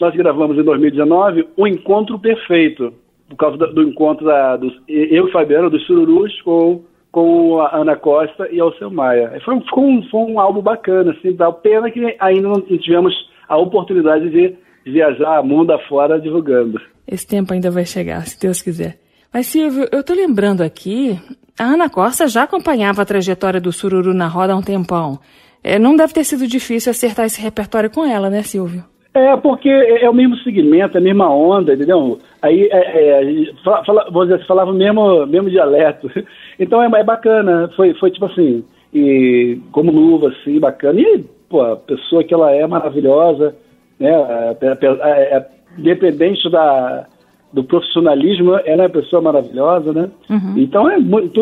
nós 0.00 0.14
gravamos 0.14 0.56
em 0.56 0.62
2019 0.62 1.48
o 1.56 1.66
Encontro 1.66 2.18
Perfeito, 2.20 2.92
por 3.28 3.36
causa 3.36 3.56
do, 3.56 3.74
do 3.74 3.82
encontro 3.82 4.24
da, 4.24 4.56
dos, 4.56 4.72
eu 4.88 5.26
e 5.28 5.32
Fabiano, 5.32 5.68
dos 5.68 5.84
Sururus, 5.86 6.40
com 6.42 6.84
com 7.16 7.60
a 7.62 7.74
Ana 7.74 7.96
Costa 7.96 8.46
e 8.52 8.60
Alceu 8.60 8.90
Maia. 8.90 9.40
Foi, 9.42 9.54
um- 9.54 9.62
ficou 9.62 9.86
um, 9.86 10.02
foi 10.10 10.20
um 10.20 10.38
álbum 10.38 10.60
bacana, 10.60 11.12
assim, 11.12 11.32
dá 11.34 11.50
pena 11.50 11.90
que 11.90 12.14
ainda 12.18 12.46
não 12.46 12.60
tivemos 12.60 13.14
a 13.48 13.56
oportunidade 13.56 14.28
de 14.28 14.54
viajar 14.84 15.42
mundo 15.42 15.72
afora 15.72 16.20
divulgando. 16.20 16.78
Esse 17.08 17.26
tempo 17.26 17.54
ainda 17.54 17.70
vai 17.70 17.86
chegar, 17.86 18.20
se 18.26 18.38
Deus 18.38 18.60
quiser. 18.60 18.98
Mas, 19.32 19.46
Silvio, 19.46 19.88
eu 19.92 20.02
tô 20.02 20.14
lembrando 20.14 20.62
aqui, 20.62 21.18
a 21.58 21.64
Ana 21.64 21.88
Costa 21.88 22.26
já 22.28 22.42
acompanhava 22.42 23.02
a 23.02 23.06
trajetória 23.06 23.60
do 23.60 23.72
Sururu 23.72 24.14
na 24.14 24.26
roda 24.26 24.52
há 24.52 24.56
um 24.56 24.62
tempão. 24.62 25.18
É, 25.62 25.78
não 25.78 25.96
deve 25.96 26.12
ter 26.12 26.24
sido 26.24 26.46
difícil 26.46 26.90
acertar 26.90 27.26
esse 27.26 27.40
repertório 27.40 27.90
com 27.90 28.04
ela, 28.04 28.30
né, 28.30 28.42
Silvio? 28.42 28.84
É, 29.12 29.34
porque 29.38 29.68
é 29.68 30.08
o 30.10 30.14
mesmo 30.14 30.36
segmento, 30.38 30.98
é 30.98 31.00
a 31.00 31.02
mesma 31.02 31.34
onda, 31.34 31.72
entendeu? 31.72 32.18
Aí, 32.42 32.68
é, 32.70 33.22
é, 33.22 33.52
fala, 33.64 34.10
vou 34.10 34.26
dizer, 34.26 34.46
falava 34.46 34.70
o 34.70 34.74
mesmo, 34.74 35.26
mesmo 35.26 35.50
dialeto. 35.50 36.10
Então 36.58 36.82
é, 36.82 37.00
é 37.00 37.04
bacana, 37.04 37.70
foi, 37.76 37.92
foi 37.94 38.10
tipo 38.10 38.24
assim, 38.24 38.64
e 38.94 39.58
como 39.72 39.92
luva, 39.92 40.28
assim, 40.28 40.58
bacana. 40.58 40.98
E, 40.98 41.22
pô, 41.50 41.60
a 41.60 41.76
pessoa 41.76 42.24
que 42.24 42.32
ela 42.32 42.50
é 42.50 42.66
maravilhosa, 42.66 43.54
né? 44.00 44.10
É, 44.10 44.56
é, 44.62 45.36
é, 45.36 45.46
independente 45.76 46.50
da, 46.50 47.06
do 47.56 47.64
profissionalismo, 47.64 48.54
ela 48.66 48.82
é 48.82 48.86
uma 48.86 48.90
pessoa 48.90 49.22
maravilhosa, 49.22 49.90
né? 49.90 50.10
Uhum. 50.28 50.58
Então 50.58 50.90
é 50.90 50.98
muito, 50.98 51.40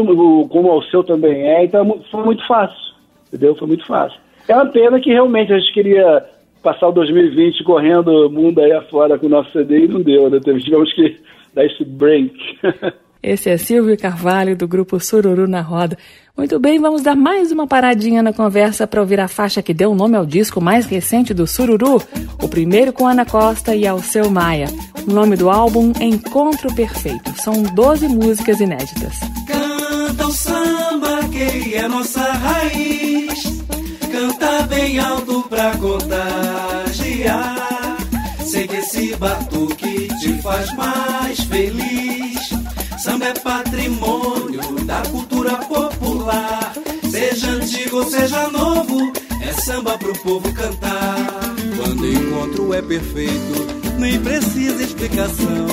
como 0.48 0.78
o 0.78 0.82
seu 0.84 1.02
também 1.02 1.42
é, 1.42 1.64
então 1.64 2.00
foi 2.08 2.22
muito 2.22 2.46
fácil, 2.46 2.94
entendeu? 3.26 3.56
Foi 3.56 3.66
muito 3.66 3.84
fácil. 3.84 4.16
É 4.46 4.54
uma 4.54 4.66
pena 4.66 5.00
que 5.00 5.10
realmente 5.10 5.52
a 5.52 5.58
gente 5.58 5.72
queria 5.72 6.24
passar 6.62 6.86
o 6.86 6.92
2020 6.92 7.64
correndo 7.64 8.28
o 8.28 8.30
mundo 8.30 8.60
aí 8.60 8.70
afora 8.70 9.18
com 9.18 9.26
o 9.26 9.28
nosso 9.28 9.50
CD 9.50 9.86
e 9.86 9.88
não 9.88 10.02
deu, 10.02 10.30
né? 10.30 10.38
Tivemos 10.38 10.92
que 10.94 11.16
dar 11.52 11.64
esse 11.64 11.84
break. 11.84 12.32
Esse 13.20 13.48
é 13.48 13.56
Silvio 13.56 13.96
Carvalho, 13.96 14.54
do 14.54 14.68
grupo 14.68 15.00
Sururu 15.00 15.48
na 15.48 15.62
Roda. 15.62 15.96
Muito 16.36 16.58
bem, 16.58 16.80
vamos 16.80 17.00
dar 17.00 17.14
mais 17.14 17.52
uma 17.52 17.64
paradinha 17.64 18.20
na 18.20 18.32
conversa 18.32 18.88
para 18.88 19.00
ouvir 19.00 19.20
a 19.20 19.28
faixa 19.28 19.62
que 19.62 19.72
deu 19.72 19.92
o 19.92 19.94
nome 19.94 20.16
ao 20.16 20.26
disco 20.26 20.60
mais 20.60 20.84
recente 20.84 21.32
do 21.32 21.46
Sururu, 21.46 22.02
o 22.42 22.48
primeiro 22.48 22.92
com 22.92 23.06
Ana 23.06 23.24
Costa 23.24 23.72
e 23.76 23.86
Alceu 23.86 24.28
Maia. 24.28 24.66
O 25.06 25.12
nome 25.12 25.36
do 25.36 25.48
álbum 25.48 25.92
Encontro 26.00 26.74
Perfeito. 26.74 27.32
São 27.40 27.62
12 27.62 28.08
músicas 28.08 28.58
inéditas. 28.58 29.14
Canta 29.46 30.26
o 30.26 30.32
samba 30.32 31.20
que 31.30 31.76
é 31.76 31.86
nossa 31.86 32.20
raiz, 32.20 33.62
canta 34.10 34.62
bem 34.66 34.98
alto 34.98 35.40
pra 35.48 35.70
contagiar. 35.76 37.54
Sei 38.44 38.66
que 38.66 38.76
esse 38.76 39.14
batuque 39.14 40.08
te 40.20 40.42
faz 40.42 40.74
mais 40.74 41.38
feliz. 41.44 42.50
Samba 42.98 43.26
é 43.26 43.34
patrimônio 43.34 44.84
da 44.84 45.00
cultura 45.02 45.56
popular. 45.58 45.93
Seja 47.10 47.50
antigo 47.50 48.02
seja 48.10 48.48
novo, 48.48 49.12
é 49.42 49.52
samba 49.52 49.98
pro 49.98 50.12
povo 50.20 50.52
cantar. 50.52 51.54
Quando 51.76 52.06
encontro 52.06 52.72
é 52.72 52.80
perfeito, 52.80 53.66
nem 53.98 54.18
precisa 54.20 54.82
explicação. 54.82 55.66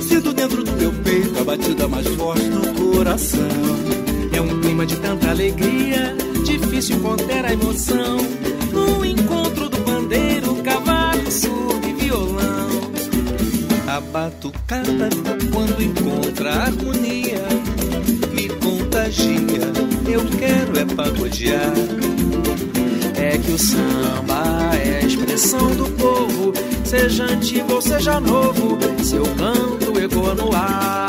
Sinto 0.00 0.32
dentro 0.32 0.64
do 0.64 0.72
meu 0.72 0.92
peito 1.04 1.38
a 1.38 1.44
batida 1.44 1.86
mais 1.86 2.06
forte 2.08 2.48
do 2.48 2.94
coração. 2.94 3.48
É 4.32 4.40
um 4.40 4.60
clima 4.60 4.86
de 4.86 4.96
tanta 4.96 5.30
alegria, 5.30 6.16
difícil 6.44 6.98
conter 7.00 7.44
a 7.44 7.52
emoção. 7.52 8.16
No 8.72 9.04
encontro 9.04 9.68
do 9.68 9.78
pandeiro, 9.82 10.54
cavalo, 10.62 11.30
surdo 11.30 11.88
e 11.88 11.92
violão. 11.92 12.68
A 13.86 14.00
batucada, 14.00 15.08
quando 15.52 15.82
encontra 15.82 16.52
a 16.52 16.62
harmonia, 16.64 17.42
me 18.32 18.48
contagia. 18.48 19.47
Eu 20.18 20.24
quero 20.36 20.76
é 20.76 20.84
pagodear. 20.84 21.72
É 23.14 23.38
que 23.38 23.52
o 23.52 23.58
samba 23.58 24.74
é 24.74 24.98
a 25.00 25.06
expressão 25.06 25.70
do 25.76 25.88
povo, 25.90 26.52
seja 26.84 27.22
antigo 27.22 27.74
ou 27.74 27.80
seja 27.80 28.18
novo, 28.18 28.76
seu 29.00 29.22
canto 29.22 29.96
ecoa 29.96 30.34
no 30.34 30.52
ar. 30.52 31.08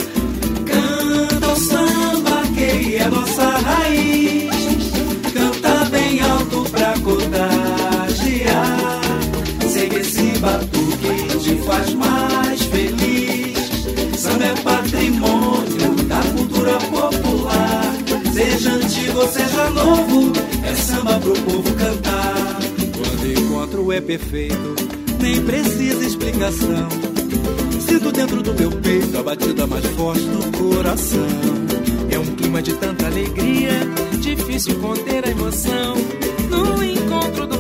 Canta 0.63 1.48
o 1.48 1.56
samba 1.56 2.43
que 2.56 2.98
é 2.98 3.10
nossa 3.10 3.50
raiz, 3.50 4.91
canta 5.34 5.86
bem 5.89 6.22
alto 6.22 6.69
pra 6.69 6.93
contagiar. 7.00 8.69
Sei 9.67 9.89
que 9.89 9.95
esse 9.95 10.38
batuque 10.38 11.39
te 11.39 11.56
faz 11.65 11.95
mais 11.95 12.60
Samba 14.15 14.45
é 14.45 14.54
patrimônio 14.62 15.49
Seja 19.28 19.70
novo, 19.70 20.32
é 20.66 20.76
samba 20.76 21.20
pro 21.20 21.34
povo 21.34 21.74
cantar. 21.76 22.58
Quando 22.98 23.40
encontro 23.40 23.92
é 23.92 24.02
perfeito, 24.02 24.76
nem 25.20 25.42
precisa 25.44 26.06
explicação. 26.06 26.88
Sinto 27.80 28.12
dentro 28.12 28.42
do 28.42 28.54
meu 28.54 28.72
peito 28.72 29.18
a 29.18 29.24
batida 29.24 29.68
mais 29.68 29.86
forte 29.88 30.22
do 30.22 30.58
coração. 30.58 31.28
É 32.10 32.18
um 32.18 32.26
clima 32.36 32.62
de 32.62 32.74
tanta 32.76 33.06
alegria, 33.06 33.72
difícil 34.20 34.80
conter 34.80 35.26
a 35.26 35.30
emoção. 35.30 35.96
No 36.50 36.84
encontro 36.84 37.46
do 37.46 37.59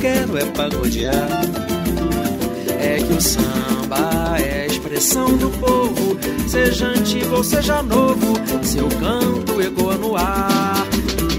quero 0.00 0.38
é 0.38 0.44
pagodear. 0.46 1.28
É 2.80 2.98
que 2.98 3.12
o 3.12 3.20
samba 3.20 4.38
é 4.38 4.62
a 4.62 4.66
expressão 4.66 5.36
do 5.36 5.50
povo, 5.58 6.18
seja 6.46 6.86
antigo 6.86 7.36
ou 7.36 7.44
seja 7.44 7.82
novo, 7.82 8.34
seu 8.62 8.88
canto 8.88 9.60
ecoa 9.60 9.96
no 9.96 10.16
ar. 10.16 10.86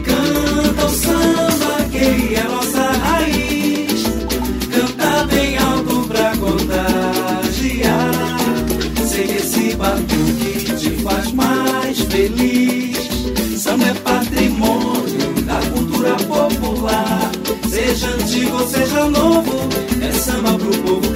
Canta 0.03 0.85
o 0.85 0.89
samba 0.89 1.85
que 1.91 2.35
é 2.35 2.58
seja 18.79 19.09
novo, 19.09 19.67
é 20.01 20.11
samba 20.13 20.53
pro 20.53 20.71
povo 20.83 21.08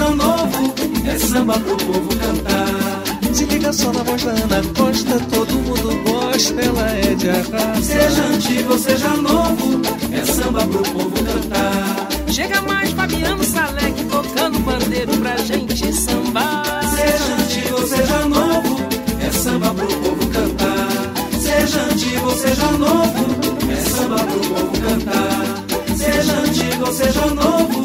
seja 0.00 0.10
novo, 0.14 0.74
é 1.06 1.18
samba 1.18 1.60
pro 1.60 1.76
povo 1.76 2.08
cantar. 2.16 3.34
Se 3.34 3.44
liga 3.44 3.72
só 3.72 3.92
na 3.92 4.02
voz 4.02 4.22
da 4.24 4.30
Ana 4.30 4.62
Costa, 4.76 5.20
todo 5.30 5.52
mundo 5.52 6.02
gosta, 6.04 6.60
ela 6.60 6.90
é 6.90 7.14
de 7.14 7.28
arrasar. 7.28 7.82
Seja 7.82 8.22
antigo 8.24 8.78
seja 8.78 9.08
novo, 9.16 9.82
é 10.12 10.24
samba 10.24 10.66
pro 10.66 10.82
povo 10.82 11.10
cantar. 11.10 12.08
Chega 12.28 12.62
mais 12.62 12.90
Fabiano 12.92 13.44
Salek 13.44 14.04
tocando 14.04 14.58
bandeiro 14.60 15.16
pra 15.18 15.36
gente 15.36 15.92
sambar. 15.92 16.82
Seja 16.96 17.34
antigo 17.34 17.86
seja 17.86 18.26
novo, 18.26 18.76
é 19.20 19.30
samba 19.30 19.74
pro 19.74 19.86
povo 19.86 20.30
cantar. 20.30 20.88
Seja 21.38 21.80
antigo 21.92 22.30
seja 22.32 22.70
novo, 22.72 23.36
é 23.70 23.76
samba 23.76 24.16
pro 24.16 24.40
povo 24.40 24.80
cantar. 24.80 25.64
Seja 25.96 26.32
antigo 26.32 26.92
seja 26.92 27.26
novo, 27.26 27.79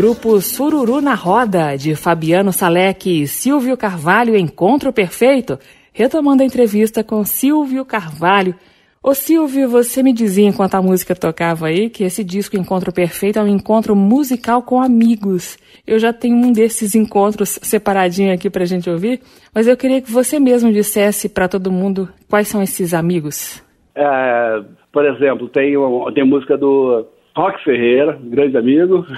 Grupo 0.00 0.40
Sururu 0.40 1.02
na 1.02 1.12
Roda, 1.12 1.76
de 1.76 1.94
Fabiano 1.94 2.54
Salek 2.54 3.20
e 3.20 3.26
Silvio 3.26 3.76
Carvalho, 3.76 4.34
Encontro 4.34 4.94
Perfeito, 4.94 5.58
retomando 5.92 6.42
a 6.42 6.46
entrevista 6.46 7.04
com 7.04 7.22
Silvio 7.22 7.84
Carvalho. 7.84 8.54
Ô 9.02 9.12
Silvio, 9.12 9.68
você 9.68 10.02
me 10.02 10.14
dizia 10.14 10.48
enquanto 10.48 10.74
a 10.76 10.80
música 10.80 11.14
tocava 11.14 11.66
aí 11.66 11.90
que 11.90 12.02
esse 12.02 12.24
disco 12.24 12.56
Encontro 12.56 12.94
Perfeito 12.94 13.38
é 13.38 13.42
um 13.42 13.46
encontro 13.46 13.94
musical 13.94 14.62
com 14.62 14.80
amigos. 14.80 15.58
Eu 15.86 15.98
já 15.98 16.14
tenho 16.14 16.34
um 16.34 16.50
desses 16.50 16.94
encontros 16.94 17.58
separadinho 17.60 18.32
aqui 18.32 18.48
pra 18.48 18.64
gente 18.64 18.88
ouvir, 18.88 19.20
mas 19.54 19.68
eu 19.68 19.76
queria 19.76 20.00
que 20.00 20.10
você 20.10 20.40
mesmo 20.40 20.72
dissesse 20.72 21.28
para 21.28 21.46
todo 21.46 21.70
mundo 21.70 22.08
quais 22.26 22.48
são 22.48 22.62
esses 22.62 22.94
amigos. 22.94 23.62
É, 23.94 24.62
por 24.90 25.04
exemplo, 25.04 25.46
tem, 25.50 25.74
tem 26.14 26.24
música 26.24 26.56
do 26.56 27.06
Rock 27.36 27.62
Ferreira, 27.62 28.18
grande 28.22 28.56
amigo. 28.56 29.04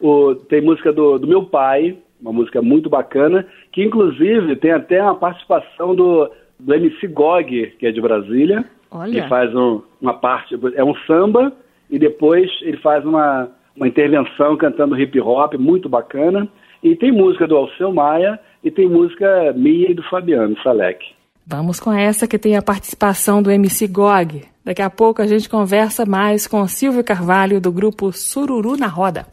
O- 0.00 0.34
tem 0.34 0.60
música 0.60 0.92
do, 0.92 1.18
do 1.18 1.26
meu 1.26 1.44
pai, 1.44 1.96
uma 2.20 2.32
música 2.32 2.62
muito 2.62 2.88
bacana, 2.88 3.46
que 3.72 3.82
inclusive 3.82 4.56
tem 4.56 4.72
até 4.72 5.02
uma 5.02 5.14
participação 5.14 5.94
do, 5.94 6.30
do 6.58 6.74
MC 6.74 7.06
Gog, 7.08 7.74
que 7.78 7.86
é 7.86 7.92
de 7.92 8.00
Brasília, 8.00 8.64
Olha. 8.90 9.22
que 9.22 9.28
faz 9.28 9.54
um, 9.54 9.82
uma 10.00 10.14
parte, 10.14 10.58
é 10.74 10.84
um 10.84 10.94
samba, 11.06 11.52
e 11.90 11.98
depois 11.98 12.50
ele 12.62 12.78
faz 12.78 13.04
uma, 13.04 13.48
uma 13.76 13.86
intervenção 13.86 14.56
cantando 14.56 14.98
hip 14.98 15.20
hop, 15.20 15.54
muito 15.54 15.88
bacana. 15.88 16.48
E 16.82 16.94
tem 16.96 17.12
música 17.12 17.46
do 17.46 17.56
Alceu 17.56 17.92
Maia 17.92 18.38
e 18.62 18.70
tem 18.70 18.88
música 18.88 19.52
minha 19.56 19.90
e 19.90 19.94
do 19.94 20.02
Fabiano 20.04 20.56
Salek. 20.62 21.04
Vamos 21.46 21.78
com 21.78 21.92
essa 21.92 22.26
que 22.26 22.38
tem 22.38 22.56
a 22.56 22.62
participação 22.62 23.42
do 23.42 23.50
MC 23.50 23.86
Gog. 23.86 24.42
Daqui 24.64 24.80
a 24.80 24.88
pouco 24.88 25.20
a 25.20 25.26
gente 25.26 25.48
conversa 25.48 26.06
mais 26.06 26.46
com 26.46 26.66
Silvio 26.66 27.04
Carvalho 27.04 27.60
do 27.60 27.70
grupo 27.70 28.12
Sururu 28.12 28.76
na 28.78 28.86
Roda. 28.86 29.26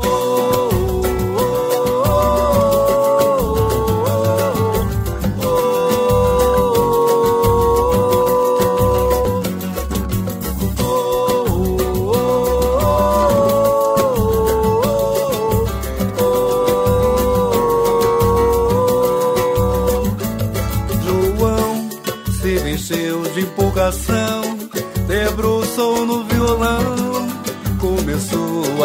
João 0.00 0.27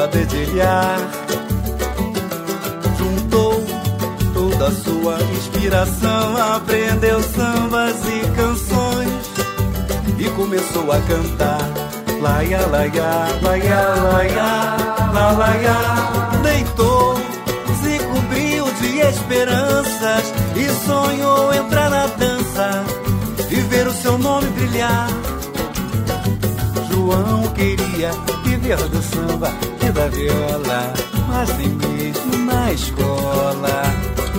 a 0.04 0.08
dedilhar. 0.08 0.98
Juntou 2.98 3.64
toda 4.34 4.68
a 4.68 4.72
sua 4.72 5.18
inspiração, 5.36 6.56
aprendeu 6.56 7.22
sambas 7.24 7.96
e 8.08 8.30
canções 8.36 9.24
e 10.20 10.30
começou 10.32 10.92
a 10.92 11.00
cantar. 11.00 11.70
Laia, 12.22 12.66
laia, 12.68 13.28
laia, 13.42 13.82
laia, 14.12 14.78
la, 15.14 15.32
laia. 15.32 15.76
Deitou, 16.44 17.16
se 17.82 18.00
cobriu 18.06 18.66
de 18.82 19.00
esperanças 19.00 20.34
e 20.56 20.70
sonhou 20.86 21.54
entrar 21.54 21.90
na 21.90 22.08
dança 22.08 22.84
e 23.50 23.56
ver 23.56 23.88
o 23.88 23.94
seu 23.94 24.18
nome 24.18 24.48
brilhar. 24.50 25.08
João 27.04 27.44
queria 27.50 28.12
viver 28.46 28.78
do 28.78 29.02
samba 29.02 29.52
e 29.86 29.92
da 29.92 30.08
viola, 30.08 30.94
mas 31.28 31.58
nem 31.58 31.68
mesmo 31.68 32.38
na 32.46 32.72
escola 32.72 33.84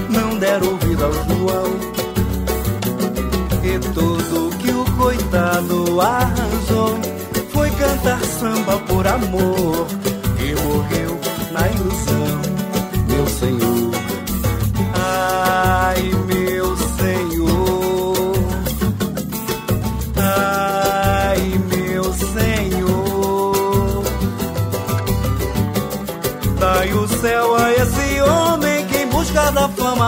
não 0.08 0.38
deram 0.38 0.68
ouvido 0.68 1.04
ao 1.04 1.12
João. 1.12 1.74
E 3.62 3.78
tudo 3.92 4.56
que 4.56 4.70
o 4.70 4.84
coitado 4.96 6.00
arranjou 6.00 6.98
foi 7.50 7.70
cantar 7.72 8.24
samba 8.24 8.78
por 8.88 9.06
amor 9.06 9.86
e 10.38 10.54
morreu 10.62 11.20
na 11.52 11.68
ilusão, 11.68 12.23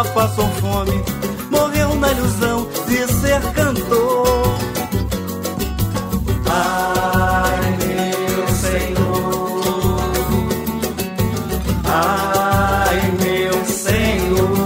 passou 0.05 0.49
fome. 0.61 1.03
Morreu 1.51 1.95
na 1.95 2.11
ilusão 2.13 2.67
de 2.87 3.07
ser 3.21 3.41
cantor. 3.53 4.27
Ai, 6.49 7.77
meu 7.87 8.49
Senhor. 8.49 9.63
Ai, 11.85 13.13
meu 13.21 13.65
Senhor. 13.65 14.57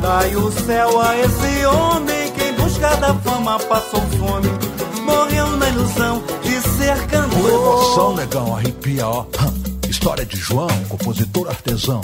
Dai 0.00 0.36
o 0.36 0.50
céu 0.52 1.00
a 1.00 1.16
esse 1.18 1.66
homem 1.66 2.32
que 2.32 2.44
em 2.44 2.52
busca 2.54 2.96
da 2.96 3.14
fama 3.14 3.58
passou 3.60 4.00
fome. 4.18 4.48
Morreu 5.04 5.46
na 5.56 5.68
ilusão 5.68 6.22
de 6.42 6.60
ser 6.60 6.96
Com 7.08 7.48
emoção, 7.48 8.14
cantor. 8.14 8.16
negão, 8.16 8.56
arrepia, 8.56 9.06
ó. 9.06 9.24
História 10.04 10.26
de 10.26 10.36
João, 10.36 10.68
compositor 10.86 11.48
artesão. 11.48 12.02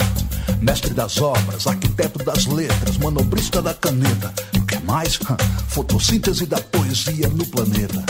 Mestre 0.59 0.91
das 0.91 1.21
obras, 1.21 1.67
arquiteto 1.67 2.17
das 2.25 2.47
letras, 2.47 2.97
manobrista 2.97 3.61
da 3.61 3.75
caneta. 3.75 4.33
O 4.57 4.65
que 4.65 4.79
mais? 4.79 5.19
Fotossíntese 5.67 6.47
da 6.47 6.59
poesia 6.59 7.27
no 7.27 7.45
planeta. 7.45 8.03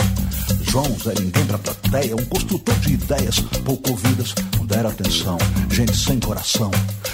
João 0.62 0.86
Zé 0.98 1.12
ninguém 1.20 1.44
pra 1.44 1.58
plateia, 1.58 2.16
um 2.16 2.24
construtor 2.24 2.74
de 2.76 2.94
ideias, 2.94 3.40
pouco 3.66 3.90
ouvidas, 3.90 4.34
não 4.56 4.64
deram 4.64 4.88
atenção. 4.88 5.36
Gente 5.70 5.94
sem 5.94 6.18
coração. 6.18 6.70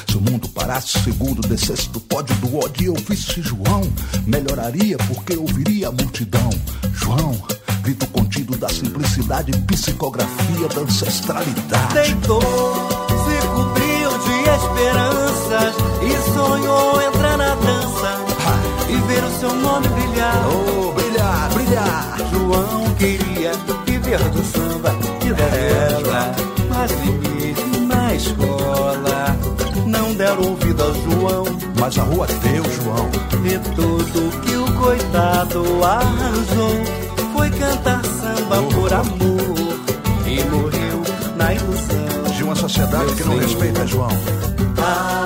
Se 0.08 0.16
o 0.16 0.20
mundo 0.20 0.48
parasse 0.48 1.00
seguro, 1.00 1.42
descesse 1.42 1.88
do 1.88 1.98
pódio 1.98 2.36
do 2.36 2.58
ódio 2.58 2.84
e 2.84 2.88
ouvisse 2.90 3.42
João, 3.42 3.82
melhoraria 4.24 4.96
porque 4.98 5.36
ouviria 5.36 5.88
a 5.88 5.92
multidão. 5.92 6.50
João, 6.94 7.36
da 8.58 8.68
simplicidade, 8.68 9.52
psicografia 9.66 10.68
da 10.68 10.80
ancestralidade. 10.80 11.94
Deitou, 11.94 12.40
se 12.40 13.46
cobriu 13.46 14.10
de 14.18 14.38
esperanças 14.50 15.74
e 16.02 16.32
sonhou 16.34 17.02
entrar 17.02 17.36
na 17.36 17.54
dança 17.54 18.18
e 18.88 18.96
ver 19.06 19.22
o 19.22 19.30
seu 19.38 19.54
nome 19.54 19.88
brilhar. 19.88 20.44
Oh, 20.48 20.92
brilhar, 20.92 21.50
brilhar. 21.54 22.18
João 22.32 22.94
queria 22.94 23.52
viver 23.86 24.18
do 24.30 24.44
samba 24.44 24.92
e 25.24 25.32
da 25.32 25.46
vela, 25.46 26.36
mas 26.68 26.90
mesmo 26.92 27.86
na 27.86 28.14
escola 28.14 29.36
não 29.86 30.14
deram 30.14 30.42
ouvido 30.42 30.82
ao 30.82 30.94
João. 30.94 31.44
Mas 31.78 31.96
a 31.96 32.02
rua 32.02 32.26
deu, 32.26 32.64
João. 32.82 33.08
E 33.44 33.58
tudo 33.76 34.40
que 34.40 34.56
o 34.56 34.72
coitado 34.78 35.84
arranjou 35.84 36.98
foi 37.32 37.50
cantar 37.50 38.17
samba 38.48 38.62
por 38.74 38.92
amor 38.92 39.08
e 40.26 40.42
morreu 40.44 41.02
na 41.36 41.54
ilusão. 41.54 42.36
De 42.36 42.42
uma 42.42 42.54
sociedade 42.54 43.14
que 43.14 43.24
não 43.24 43.36
respeita 43.36 43.86
João. 43.86 44.08
Ai, 44.78 45.17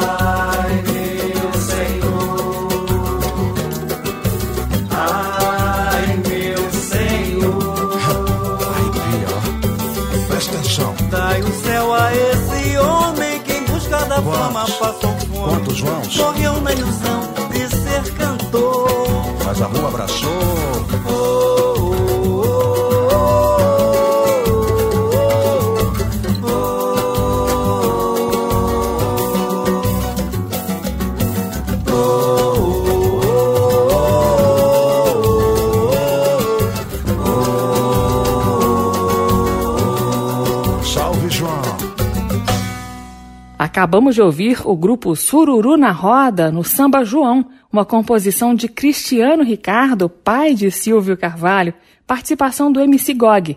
Acabamos 43.93 44.15
de 44.15 44.23
ouvir 44.23 44.67
o 44.67 44.75
grupo 44.75 45.15
Sururu 45.15 45.77
na 45.77 45.91
Roda 45.91 46.51
no 46.51 46.65
Samba 46.65 47.05
João, 47.05 47.45
uma 47.71 47.85
composição 47.85 48.55
de 48.55 48.67
Cristiano 48.67 49.45
Ricardo, 49.45 50.09
pai 50.09 50.55
de 50.55 50.71
Silvio 50.71 51.15
Carvalho, 51.15 51.75
participação 52.07 52.73
do 52.73 52.81
MC 52.81 53.13
Gog. 53.13 53.55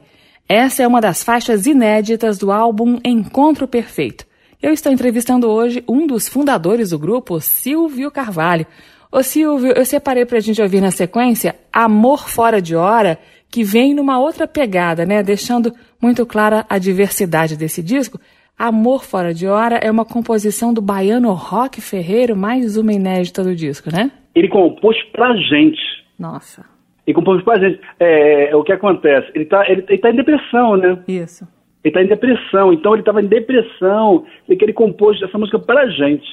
Essa 0.49 0.83
é 0.83 0.87
uma 0.87 0.99
das 0.99 1.23
faixas 1.23 1.65
inéditas 1.65 2.37
do 2.37 2.51
álbum 2.51 2.99
Encontro 3.01 3.65
Perfeito. 3.65 4.25
Eu 4.61 4.73
estou 4.73 4.91
entrevistando 4.91 5.47
hoje 5.47 5.81
um 5.87 6.05
dos 6.05 6.27
fundadores 6.27 6.89
do 6.89 6.99
grupo, 6.99 7.39
Silvio 7.39 8.11
Carvalho. 8.11 8.67
Ô 9.09 9.23
Silvio, 9.23 9.71
eu 9.71 9.85
separei 9.85 10.25
pra 10.25 10.41
gente 10.41 10.61
ouvir 10.61 10.81
na 10.81 10.91
sequência 10.91 11.55
Amor 11.71 12.27
Fora 12.27 12.61
de 12.61 12.75
Hora, 12.75 13.17
que 13.49 13.63
vem 13.63 13.93
numa 13.93 14.19
outra 14.19 14.45
pegada, 14.45 15.05
né? 15.05 15.23
Deixando 15.23 15.73
muito 16.01 16.25
clara 16.25 16.65
a 16.67 16.77
diversidade 16.77 17.55
desse 17.55 17.81
disco. 17.81 18.19
Amor 18.57 19.03
Fora 19.03 19.33
de 19.33 19.45
Hora 19.47 19.75
é 19.75 19.91
uma 19.91 20.05
composição 20.05 20.73
do 20.73 20.81
baiano 20.81 21.33
Rock 21.33 21.81
Ferreiro, 21.81 22.37
mais 22.37 22.77
uma 22.77 22.93
inédita 22.93 23.43
do 23.43 23.53
disco, 23.53 23.89
né? 23.91 24.09
Ele 24.33 24.47
compôs 24.47 24.95
pra 25.11 25.35
gente. 25.35 25.81
Nossa. 26.17 26.63
Ele 27.05 27.13
compôs 27.13 27.43
pra 27.43 27.59
gente. 27.59 27.81
É, 27.99 28.51
é 28.51 28.55
o 28.55 28.63
que 28.63 28.71
acontece? 28.71 29.29
Ele 29.35 29.45
tá, 29.45 29.69
ele, 29.69 29.83
ele 29.89 29.97
tá 29.97 30.09
em 30.09 30.15
depressão, 30.15 30.77
né? 30.77 30.97
Isso. 31.05 31.45
Ele 31.83 31.91
está 31.91 32.01
em 32.01 32.07
depressão, 32.07 32.71
então 32.71 32.93
ele 32.93 33.01
estava 33.01 33.21
em 33.21 33.27
depressão 33.27 34.25
e 34.47 34.55
que 34.55 34.63
ele 34.63 34.73
compôs 34.73 35.21
essa 35.21 35.37
música 35.37 35.59
para 35.59 35.81
a 35.81 35.89
gente. 35.89 36.25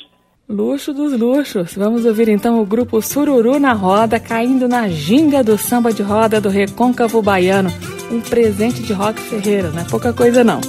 Luxo 0.49 0.95
dos 0.95 1.19
luxos. 1.19 1.75
Vamos 1.75 2.07
ouvir 2.07 2.29
então 2.29 2.61
o 2.63 2.67
grupo 2.67 3.03
Sururu 3.03 3.59
na 3.59 3.73
Roda 3.73 4.21
caindo 4.21 4.69
na 4.69 4.89
ginga 4.89 5.43
do 5.43 5.59
samba 5.59 5.93
de 5.93 6.03
roda 6.03 6.41
do 6.41 6.49
Recôncavo 6.49 7.21
Baiano. 7.21 7.71
Um 8.13 8.21
presente 8.21 8.83
de 8.83 8.93
Rock 8.93 9.21
Ferreira, 9.21 9.71
não 9.71 9.83
é 9.83 9.87
pouca 9.91 10.13
coisa 10.13 10.45
não. 10.45 10.61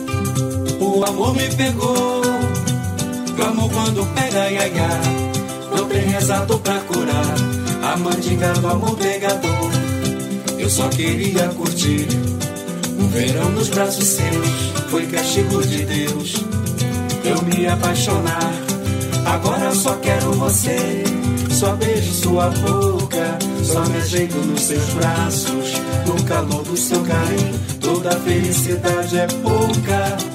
O 0.84 1.06
amor 1.06 1.34
me 1.36 1.48
pegou, 1.56 2.22
o 2.22 3.44
amor 3.44 3.70
quando 3.72 4.06
pega, 4.14 4.52
ia, 4.52 4.68
ia. 4.68 4.90
Não 5.76 5.88
tem 5.88 6.02
rezato 6.02 6.60
pra 6.60 6.80
curar 6.82 7.36
a 7.94 7.98
mandinga 7.98 8.54
do 8.54 8.68
amor 8.68 8.98
pegador. 8.98 9.72
Eu 10.60 10.70
só 10.70 10.88
queria 10.90 11.48
curtir 11.50 12.08
um 13.00 13.08
verão 13.08 13.50
nos 13.52 13.70
braços 13.70 14.06
seus. 14.06 14.74
Foi 14.90 15.06
castigo 15.08 15.66
de 15.66 15.86
Deus 15.86 16.44
eu 17.24 17.42
me 17.44 17.68
apaixonar. 17.68 18.54
Agora 19.26 19.74
só 19.74 19.96
quero 19.96 20.34
você. 20.34 21.04
Só 21.50 21.76
beijo 21.76 22.14
sua 22.14 22.50
boca. 22.50 23.38
Só 23.64 23.86
me 23.86 23.98
ajeito 23.98 24.36
nos 24.38 24.62
seus 24.62 24.90
braços. 24.94 25.74
No 26.06 26.22
calor 26.24 26.64
do 26.64 26.76
seu 26.76 27.02
carinho. 27.02 27.60
Toda 27.80 28.12
felicidade 28.20 29.18
é 29.18 29.28
pouca. 29.28 30.33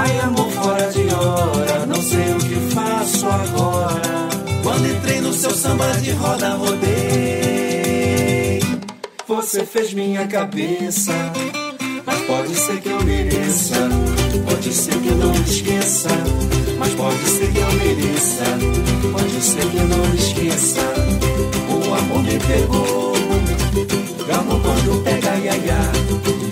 Ai, 0.00 0.20
amor 0.20 0.48
fora 0.52 0.92
de 0.92 1.12
hora. 1.12 1.84
Não 1.86 2.00
sei 2.00 2.32
o 2.32 2.38
que 2.38 2.54
faço 2.72 3.26
agora. 3.26 4.28
Quando 4.62 4.86
entrei 4.86 5.20
no 5.20 5.32
seu 5.32 5.50
samba 5.50 5.90
de 6.00 6.12
roda, 6.12 6.54
rodei. 6.54 6.88
Você 9.26 9.66
fez 9.66 9.92
minha 9.92 10.24
cabeça. 10.28 11.12
Mas 12.06 12.20
pode 12.20 12.54
ser 12.54 12.80
que 12.80 12.90
eu 12.90 13.02
mereça. 13.02 13.88
Pode 14.48 14.72
ser 14.72 14.94
que 15.00 15.08
eu 15.08 15.16
não 15.16 15.32
esqueça. 15.32 16.10
Mas 16.78 16.94
pode 16.94 17.28
ser 17.28 17.52
que 17.52 17.58
eu 17.58 17.72
mereça. 17.72 18.44
Pode 19.12 19.42
ser 19.42 19.66
que 19.68 19.78
eu 19.78 19.88
não 19.88 20.14
esqueça. 20.14 20.80
O 21.68 21.94
amor 21.94 22.22
me 22.22 22.38
pegou. 22.38 23.17
O 23.74 24.34
amor 24.34 24.60
quando 24.60 25.02
pega, 25.04 25.36
ia, 25.36 25.56
ia. 25.56 25.78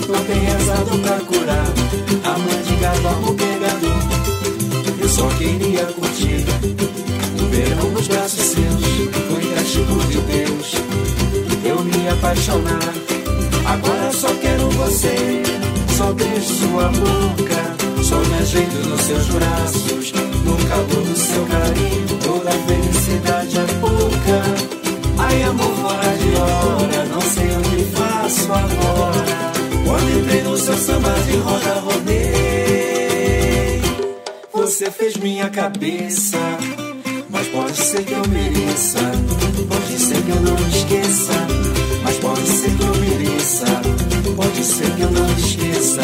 Não 0.08 0.24
tem 0.24 0.40
rezado 0.40 0.98
pra 0.98 1.18
curar. 1.20 1.66
A 2.24 2.38
mandiga 2.38 2.90
do 3.00 3.08
amor 3.08 3.34
pegador. 3.34 3.96
Eu 5.00 5.08
só 5.08 5.28
queria 5.38 5.84
curtir. 5.86 6.44
O 7.40 7.46
verão 7.48 7.90
nos 7.90 8.08
braços 8.08 8.40
seus. 8.40 8.84
Foi 9.30 9.54
castigo 9.54 9.98
de 10.08 10.20
Deus. 10.20 10.72
Eu 11.64 11.82
me 11.82 12.08
apaixonar. 12.08 12.94
Agora 13.66 14.12
só 14.12 14.28
quero 14.40 14.70
você. 14.70 15.42
Só 15.96 16.12
beijo 16.12 16.54
sua 16.54 16.88
boca. 16.88 18.02
Só 18.02 18.16
me 18.16 18.38
ajeito 18.38 18.88
nos 18.88 19.00
seus 19.00 19.26
braços. 19.26 20.12
No 20.44 20.56
calor 20.68 20.86
do 20.86 21.16
seu 21.16 21.44
carinho. 21.46 22.06
Toda 22.24 22.50
felicidade 22.50 23.58
é 23.58 23.66
pouca. 23.80 24.76
Ai, 25.18 25.42
amor 25.44 25.74
fora 25.76 26.15
no 31.06 31.14
seu 31.14 31.14
samba 31.14 31.20
de 31.20 31.36
roda, 31.36 31.74
rodei. 31.80 32.16
Você 34.52 34.90
fez 34.90 35.16
minha 35.16 35.48
cabeça. 35.50 36.38
Mas 37.30 37.46
pode 37.48 37.76
ser 37.76 38.04
que 38.04 38.12
eu 38.12 38.26
mereça. 38.28 38.98
Pode 39.68 39.98
ser 39.98 40.22
que 40.22 40.30
eu 40.30 40.40
não 40.40 40.56
esqueça. 40.68 41.46
Mas 42.02 42.16
pode 42.18 42.46
ser 42.48 42.70
que 42.76 42.82
eu 42.82 42.94
mereça. 42.96 43.66
Pode 44.36 44.64
ser 44.64 44.90
que 44.92 45.02
eu 45.02 45.10
não 45.10 45.26
esqueça. 45.36 46.02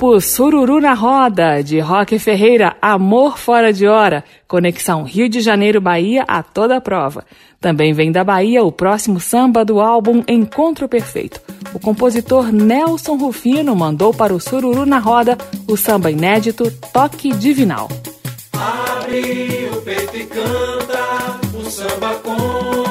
Grupo 0.00 0.18
Sururu 0.18 0.80
na 0.80 0.94
Roda, 0.94 1.62
de 1.62 1.78
Roque 1.78 2.18
Ferreira, 2.18 2.74
Amor 2.80 3.36
Fora 3.36 3.70
de 3.70 3.86
Hora, 3.86 4.24
conexão 4.48 5.02
Rio 5.02 5.28
de 5.28 5.42
Janeiro-Bahia 5.42 6.24
a 6.26 6.42
toda 6.42 6.80
prova. 6.80 7.22
Também 7.60 7.92
vem 7.92 8.10
da 8.10 8.24
Bahia 8.24 8.64
o 8.64 8.72
próximo 8.72 9.20
samba 9.20 9.62
do 9.62 9.78
álbum 9.78 10.24
Encontro 10.26 10.88
Perfeito. 10.88 11.42
O 11.74 11.78
compositor 11.78 12.50
Nelson 12.50 13.16
Rufino 13.16 13.76
mandou 13.76 14.14
para 14.14 14.32
o 14.32 14.40
Sururu 14.40 14.86
na 14.86 14.98
Roda 14.98 15.36
o 15.68 15.76
samba 15.76 16.10
inédito 16.10 16.72
Toque 16.94 17.34
Divinal. 17.34 17.86
Abre 18.54 19.68
o 19.70 19.82
peito 19.82 20.16
e 20.16 20.24
canta 20.24 21.58
o 21.58 21.70
samba 21.70 22.14
com 22.24 22.89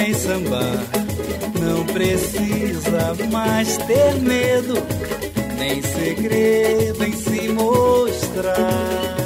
vem 0.00 0.14
sambar. 0.14 0.78
Não 1.60 1.84
precisa 1.84 3.14
mais 3.30 3.76
ter 3.78 4.14
medo, 4.20 4.74
nem 5.58 5.82
segredo 5.82 7.04
em 7.04 7.12
se 7.12 7.48
mostrar. 7.48 9.16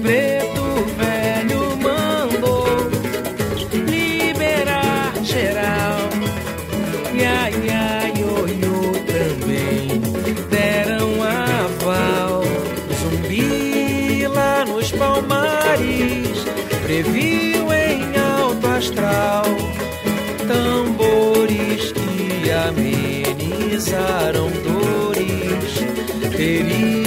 Preto 0.00 0.62
velho 0.96 1.76
mandou 1.76 2.66
liberar 3.86 5.12
geral. 5.22 5.61
Amenizaram 23.82 24.48
dores 24.62 25.74
teriam 26.36 27.01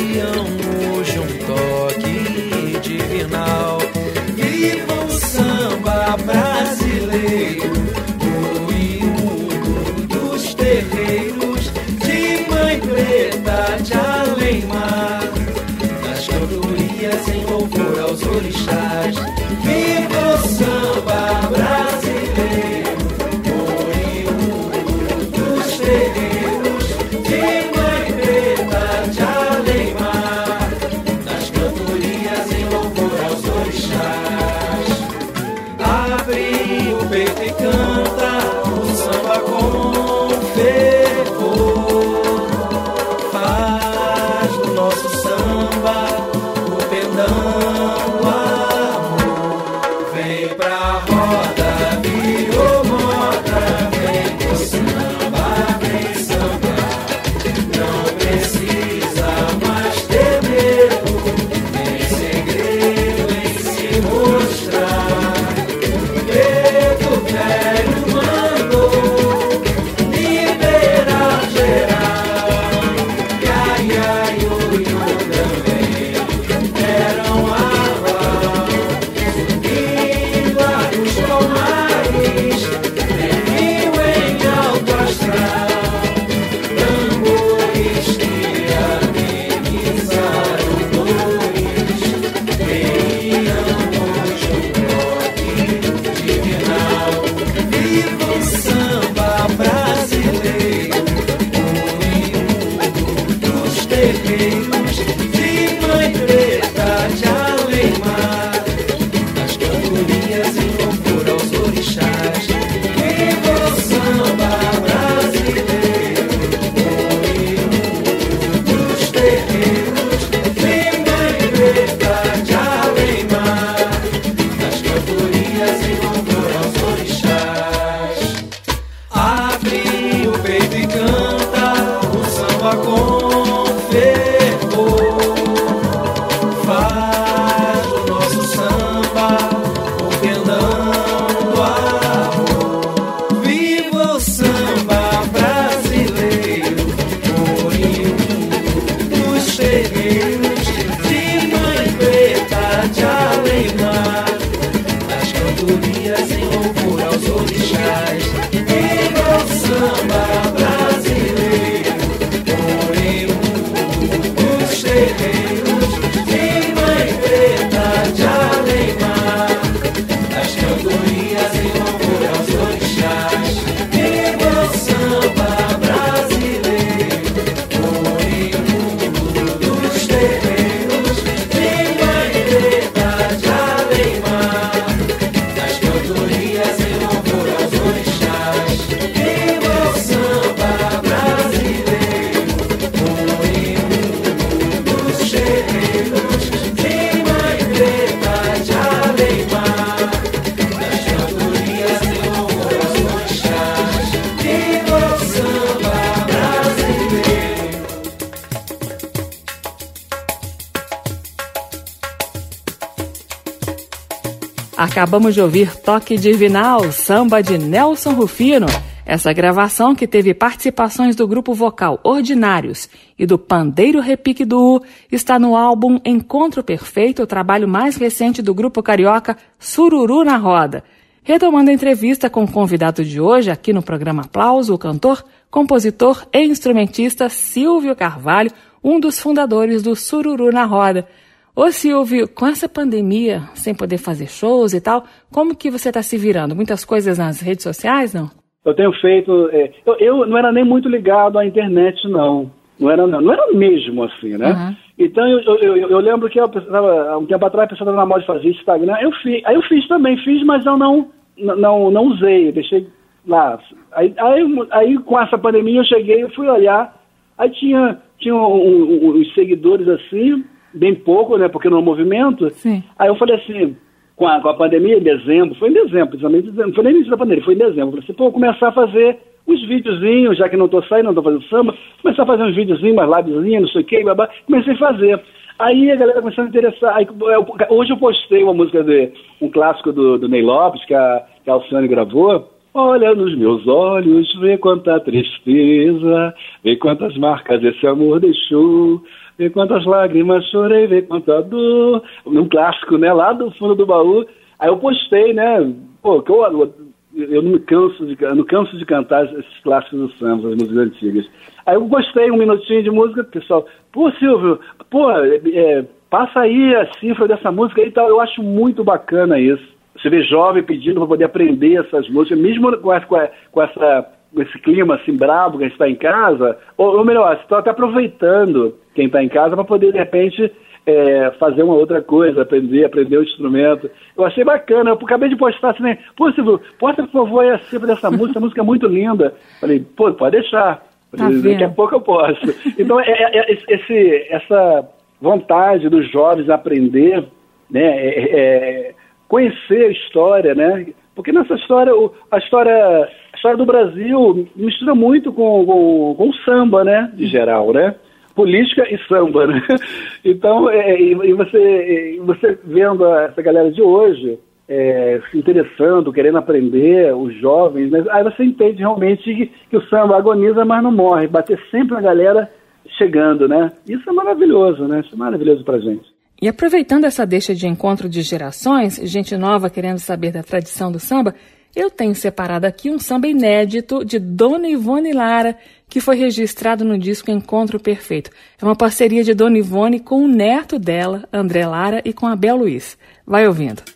Acabamos 214.86 215.34
de 215.34 215.42
ouvir 215.42 215.76
Toque 215.78 216.16
Divinal, 216.16 216.92
samba 216.92 217.42
de 217.42 217.58
Nelson 217.58 218.12
Rufino. 218.12 218.68
Essa 219.04 219.34
gravação, 219.34 219.96
que 219.96 220.06
teve 220.06 220.32
participações 220.32 221.16
do 221.16 221.28
grupo 221.28 221.56
vocal 221.56 222.00
Ordinários 222.04 222.88
e 223.18 223.26
do 223.26 223.36
Pandeiro 223.36 224.00
Repique 224.00 224.44
U, 224.44 224.80
está 225.12 225.40
no 225.40 225.56
álbum 225.56 226.00
Encontro 226.06 226.64
Perfeito, 226.64 227.24
o 227.24 227.28
trabalho 227.28 227.68
mais 227.68 227.96
recente 227.96 228.44
do 228.44 228.54
grupo 228.54 228.84
carioca 228.84 229.36
Sururu 229.58 230.24
na 230.24 230.38
Roda. 230.38 230.84
Retomando 231.24 231.72
a 231.72 231.74
entrevista 231.74 232.30
com 232.30 232.44
o 232.44 232.52
convidado 232.52 233.04
de 233.04 233.20
hoje, 233.20 233.50
aqui 233.50 233.74
no 233.74 233.82
programa 233.82 234.22
Aplauso, 234.22 234.72
o 234.72 234.78
cantor, 234.78 235.26
compositor 235.50 236.28
e 236.32 236.46
instrumentista 236.46 237.28
Silvio 237.28 237.96
Carvalho, 237.96 238.52
um 238.84 239.00
dos 239.00 239.20
fundadores 239.20 239.82
do 239.82 239.96
Sururu 239.96 240.52
na 240.52 240.64
Roda. 240.64 241.08
Ô 241.56 241.72
Silvio, 241.72 242.28
com 242.28 242.46
essa 242.46 242.68
pandemia, 242.68 243.44
sem 243.54 243.74
poder 243.74 243.98
fazer 243.98 244.28
shows 244.28 244.74
e 244.74 244.82
tal, 244.82 245.06
como 245.32 245.56
que 245.56 245.72
você 245.72 245.88
está 245.88 246.04
se 246.04 246.18
virando? 246.18 246.54
Muitas 246.54 246.84
coisas 246.84 247.18
nas 247.18 247.40
redes 247.40 247.64
sociais, 247.64 248.14
não? 248.14 248.30
Eu 248.66 248.74
tenho 248.74 248.92
feito. 249.00 249.50
É, 249.54 249.72
eu, 249.86 249.96
eu, 250.00 250.28
não 250.28 250.38
era 250.38 250.52
nem 250.52 250.66
muito 250.66 250.90
ligado 250.90 251.40
à 251.40 251.46
internet, 251.46 252.06
não. 252.10 252.52
Não 252.78 252.92
era, 252.92 253.08
não, 253.08 253.22
não 253.22 253.32
era 253.32 253.54
mesmo 253.54 254.04
assim, 254.04 254.38
né? 254.38 254.52
Uhum. 254.52 254.76
Então 255.00 255.26
eu, 255.28 255.40
eu, 255.60 255.78
eu, 255.78 256.00
lembro 256.00 256.30
que 256.30 256.40
eu 256.40 256.44
há 256.44 257.18
um 257.18 257.26
tempo 257.26 257.46
atrás 257.46 257.68
a 257.68 257.70
pessoa 257.70 257.86
estava 257.86 257.98
na 257.98 258.06
moda 258.06 258.22
de 258.22 258.28
fazer 258.28 258.50
Instagram. 258.50 258.98
Eu 259.00 259.12
fiz, 259.14 259.42
aí 259.46 259.56
eu 259.56 259.62
fiz 259.62 259.88
também, 259.88 260.18
fiz, 260.24 260.44
mas 260.44 260.66
eu 260.66 260.78
não, 260.78 261.10
não, 261.38 261.90
não 261.90 262.08
usei, 262.08 262.52
deixei 262.52 262.88
lá. 263.26 263.58
Aí, 263.94 264.14
aí, 264.18 264.44
aí 264.72 264.98
com 265.00 265.20
essa 265.20 265.38
pandemia 265.38 265.80
eu 265.80 265.86
cheguei, 265.86 266.24
eu 266.24 266.30
fui 266.32 266.48
olhar, 266.48 267.02
aí 267.38 267.50
tinha, 267.52 267.98
tinha 268.20 268.36
um, 268.36 268.40
um, 268.40 269.10
uns 269.18 269.34
seguidores 269.34 269.88
assim, 269.88 270.44
bem 270.76 270.94
pouco, 270.94 271.38
né? 271.38 271.48
Porque 271.48 271.70
no 271.70 271.82
movimento. 271.82 272.50
Sim. 272.52 272.84
Aí 272.98 273.08
eu 273.08 273.16
falei 273.16 273.36
assim, 273.36 273.76
com 274.16 274.28
a, 274.28 274.40
com 274.40 274.50
a 274.50 274.54
pandemia, 274.54 274.98
em 274.98 275.02
dezembro, 275.02 275.56
foi 275.56 275.70
em 275.70 275.74
dezembro, 275.74 276.10
precisamente 276.10 276.52
dezembro, 276.52 276.74
foi 276.74 276.84
no 276.84 276.90
início 276.92 277.12
da 277.12 277.18
pandemia, 277.18 277.44
foi 277.44 277.54
em 277.54 277.58
dezembro. 277.58 277.82
Eu 277.82 277.92
falei 277.92 278.04
assim, 278.04 278.14
pô, 278.14 278.32
começar 278.32 278.68
a 278.70 278.72
fazer 278.72 279.18
uns 279.48 279.68
videozinhos, 279.68 280.38
já 280.38 280.50
que 280.50 280.58
não 280.58 280.66
estou 280.66 280.84
saindo, 280.84 281.06
não 281.06 281.12
estou 281.12 281.24
fazendo 281.24 281.44
samba, 281.50 281.76
começar 282.02 282.24
a 282.24 282.26
fazer 282.26 282.44
uns 282.44 282.56
videozinhos, 282.56 282.98
umas 282.98 283.18
livezinhas, 283.18 283.62
não 283.62 283.70
sei 283.70 283.82
o 283.82 283.86
que, 283.86 284.04
babá. 284.04 284.30
Comecei 284.46 284.74
a 284.74 284.78
fazer. 284.78 285.22
Aí 285.58 285.90
a 285.92 285.96
galera 285.96 286.22
começou 286.22 286.44
a 286.44 286.48
interessar. 286.48 286.96
Aí, 286.96 287.08
eu, 287.08 287.78
hoje 287.78 287.92
eu 287.92 287.98
postei 287.98 288.44
uma 288.44 288.54
música 288.54 288.84
de 288.84 289.12
um 289.42 289.50
clássico 289.50 289.92
do, 289.94 290.18
do 290.18 290.28
Ney 290.28 290.42
Lopes, 290.42 290.84
que 290.86 290.94
a, 290.94 291.24
que 291.44 291.50
a 291.50 291.54
Alcione 291.54 291.88
gravou. 291.88 292.52
Olha 292.74 293.16
nos 293.16 293.38
meus 293.38 293.66
olhos, 293.66 294.28
vê 294.42 294.58
quanta 294.58 295.00
tristeza, 295.00 296.34
vê 296.62 296.76
quantas 296.76 297.16
marcas 297.18 297.64
esse 297.64 297.88
amor 297.88 298.20
deixou. 298.20 299.02
Vê 299.38 299.50
quantas 299.50 299.86
lágrimas 299.86 300.46
chorei, 300.50 300.88
vê 300.88 301.02
quanta 301.02 301.42
dor. 301.42 302.04
Um 302.26 302.48
clássico, 302.48 302.98
né? 302.98 303.12
Lá 303.12 303.34
do 303.34 303.52
fundo 303.52 303.76
do 303.76 303.86
baú. 303.86 304.26
Aí 304.60 304.70
eu 304.70 304.78
postei, 304.78 305.34
né? 305.34 305.74
Pô, 306.02 306.22
que 306.22 306.32
eu, 306.32 306.74
eu 307.16 307.42
não 307.42 307.52
me 307.52 307.60
canso 307.60 308.06
de, 308.06 308.18
não 308.22 308.44
canso 308.46 308.78
de 308.78 308.86
cantar 308.86 309.26
esses 309.26 309.60
clássicos 309.64 310.00
do 310.00 310.12
samba, 310.14 310.50
as 310.50 310.56
músicas 310.56 310.78
antigas. 310.78 311.26
Aí 311.66 311.76
eu 311.76 311.86
gostei 311.88 312.32
um 312.32 312.38
minutinho 312.38 312.84
de 312.84 312.92
música, 312.92 313.24
pessoal, 313.24 313.66
pô, 313.92 314.12
Silvio, 314.14 314.60
pô, 314.90 315.12
é, 315.12 315.42
é, 315.54 315.86
passa 316.10 316.42
aí 316.42 316.76
a 316.76 316.94
cifra 317.00 317.28
dessa 317.28 317.52
música 317.52 317.82
e 317.82 317.92
tal. 317.92 318.08
Eu 318.08 318.22
acho 318.22 318.42
muito 318.42 318.84
bacana 318.84 319.40
isso. 319.40 319.76
Você 319.98 320.10
vê 320.10 320.24
jovem 320.24 320.64
pedindo 320.64 321.00
para 321.00 321.08
poder 321.08 321.24
aprender 321.26 321.80
essas 321.80 322.08
músicas, 322.10 322.38
mesmo 322.38 322.78
com 322.78 322.94
essa, 322.94 323.32
com 323.52 323.62
essa 323.62 324.15
esse 324.38 324.60
clima 324.60 324.96
assim 324.96 325.16
brabo 325.16 325.58
que 325.58 325.64
a 325.64 325.68
gente 325.68 325.76
está 325.76 325.90
em 325.90 325.96
casa, 325.96 326.58
ou, 326.78 326.98
ou 326.98 327.06
melhor, 327.06 327.34
está 327.42 327.60
até 327.60 327.70
aproveitando 327.70 328.76
quem 328.94 329.08
está 329.08 329.24
em 329.24 329.30
casa 329.30 329.56
para 329.56 329.64
poder, 329.64 329.92
de 329.92 329.98
repente, 329.98 330.52
é, 330.86 331.32
fazer 331.40 331.64
uma 331.64 331.74
outra 331.74 332.02
coisa, 332.02 332.44
aprender, 332.44 332.86
aprender 332.86 333.18
o 333.18 333.24
instrumento. 333.24 333.90
Eu 334.16 334.26
achei 334.26 334.44
bacana, 334.44 334.92
eu 334.92 334.94
acabei 334.94 335.30
de 335.30 335.36
postar 335.36 335.72
assim, 335.72 335.84
né? 335.84 335.98
Pô, 336.16 336.32
Silvio, 336.32 336.62
posta 336.80 337.04
por 337.04 337.26
favor 337.26 337.46
a 337.46 337.60
cifra 337.60 337.88
dessa 337.88 338.12
música, 338.12 338.40
a 338.40 338.42
música 338.42 338.62
é 338.62 338.64
muito 338.64 338.88
linda. 338.88 339.34
Falei, 339.60 339.80
pô, 339.80 340.14
pode 340.14 340.40
deixar. 340.40 340.86
Falei, 341.16 341.42
tá 341.42 341.50
Daqui 341.50 341.64
a 341.64 341.70
pouco 341.70 341.96
eu 341.96 342.02
posso. 342.02 342.42
Então, 342.78 343.00
é, 343.00 343.10
é, 343.10 343.40
é, 343.40 343.58
esse, 343.70 344.28
essa 344.30 344.88
vontade 345.20 345.90
dos 345.90 346.10
jovens 346.12 346.50
aprender, 346.50 347.26
né, 347.70 347.82
é, 347.82 348.40
é, 348.40 348.96
conhecer 349.28 349.86
a 349.86 349.92
história, 349.92 350.54
né? 350.54 350.88
Porque 351.16 351.32
nessa 351.32 351.56
história, 351.56 351.94
a 352.30 352.38
história 352.38 353.10
história 353.36 353.58
do 353.58 353.66
Brasil 353.66 354.48
mistura 354.56 354.96
muito 354.96 355.32
com, 355.32 355.66
com, 355.66 356.16
com 356.16 356.30
o 356.30 356.34
samba, 356.44 356.84
né? 356.84 357.12
De 357.14 357.28
geral, 357.28 357.72
né? 357.72 357.96
Política 358.34 358.84
e 358.94 358.98
samba, 359.08 359.48
né? 359.48 359.62
Então, 360.26 360.70
é, 360.70 361.00
e, 361.00 361.12
e, 361.12 361.34
você, 361.34 362.20
você 362.26 362.58
vendo 362.64 363.06
essa 363.06 363.42
galera 363.42 363.72
de 363.72 363.82
hoje 363.82 364.40
é, 364.68 365.22
se 365.30 365.38
interessando, 365.38 366.12
querendo 366.12 366.40
aprender, 366.40 367.14
os 367.16 367.34
jovens, 367.36 367.92
né? 367.92 368.04
aí 368.10 368.24
você 368.24 368.44
entende 368.44 368.80
realmente 368.80 369.24
que, 369.24 369.52
que, 369.70 369.78
o 369.78 369.88
samba 369.88 370.18
agoniza, 370.18 370.66
mas 370.66 370.84
não 370.84 370.92
morre. 370.92 371.28
Bater 371.28 371.60
sempre 371.70 371.96
a 371.96 372.02
galera 372.02 372.50
chegando, 372.98 373.48
né? 373.48 373.72
Isso 373.88 374.10
é 374.10 374.14
maravilhoso, 374.14 374.88
né? 374.88 375.02
Isso 375.02 375.14
é 375.14 375.18
maravilhoso 375.18 375.64
pra 375.64 375.80
gente. 375.80 376.16
E 376.42 376.48
aproveitando 376.48 377.06
essa 377.06 377.26
deixa 377.26 377.56
de 377.56 377.68
encontro 377.68 378.10
de 378.10 378.22
gerações, 378.22 379.00
gente 379.04 379.38
nova 379.38 379.70
querendo 379.70 380.00
saber 380.00 380.32
da 380.32 380.44
tradição 380.44 380.92
do 380.92 381.00
samba, 381.00 381.34
eu 381.76 381.90
tenho 381.90 382.16
separado 382.16 382.66
aqui 382.66 382.90
um 382.90 382.98
samba 382.98 383.28
inédito 383.28 384.06
de 384.06 384.18
Dona 384.18 384.68
Ivone 384.68 385.12
Lara, 385.12 385.58
que 385.90 386.00
foi 386.00 386.16
registrado 386.16 386.86
no 386.86 386.98
disco 386.98 387.30
Encontro 387.30 387.80
Perfeito. 387.80 388.32
É 388.62 388.66
uma 388.66 388.76
parceria 388.76 389.24
de 389.24 389.34
Dona 389.34 389.58
Ivone 389.58 390.00
com 390.00 390.24
o 390.24 390.28
neto 390.28 390.80
dela, 390.80 391.28
André 391.32 391.66
Lara, 391.66 392.02
e 392.06 392.14
com 392.14 392.28
Abel 392.28 392.58
Luiz. 392.58 392.98
Vai 393.26 393.48
ouvindo. 393.48 393.95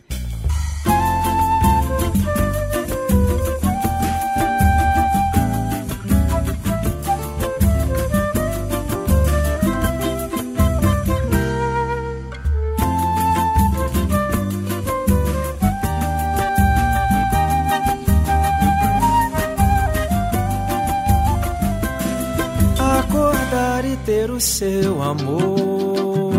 Ter 24.10 24.32
o 24.32 24.42
seu 24.42 25.04
amor. 25.04 26.34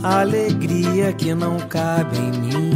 Alegria 0.00 1.12
que 1.12 1.34
não 1.34 1.58
cabe 1.58 2.16
em 2.16 2.30
mim. 2.42 2.70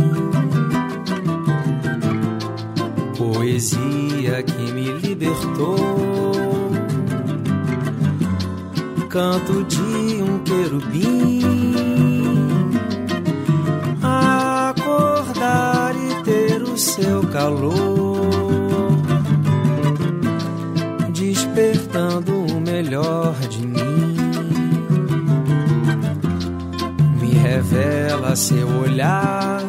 Poesia 3.16 4.42
que 4.42 4.72
me 4.72 4.90
libertou. 4.98 5.76
Canto 9.08 9.62
de 9.64 10.20
um 10.20 10.40
querubim. 10.40 11.40
Acordar 14.02 15.94
e 15.94 16.22
ter 16.24 16.62
o 16.64 16.76
seu 16.76 17.22
calor 17.28 18.09
melhor 22.90 23.34
de 23.48 23.64
mim. 23.64 24.16
Me 27.20 27.30
revela 27.34 28.34
seu 28.34 28.66
olhar. 28.80 29.62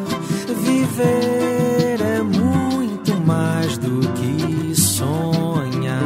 Viver 0.64 2.00
é 2.00 2.20
muito 2.20 3.14
mais 3.24 3.78
do 3.78 4.00
que 4.14 4.74
sonhar. 4.74 6.02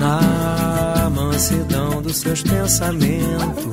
Na 0.00 1.10
mansidão 1.10 2.00
dos 2.00 2.16
seus 2.16 2.42
pensamentos, 2.42 3.64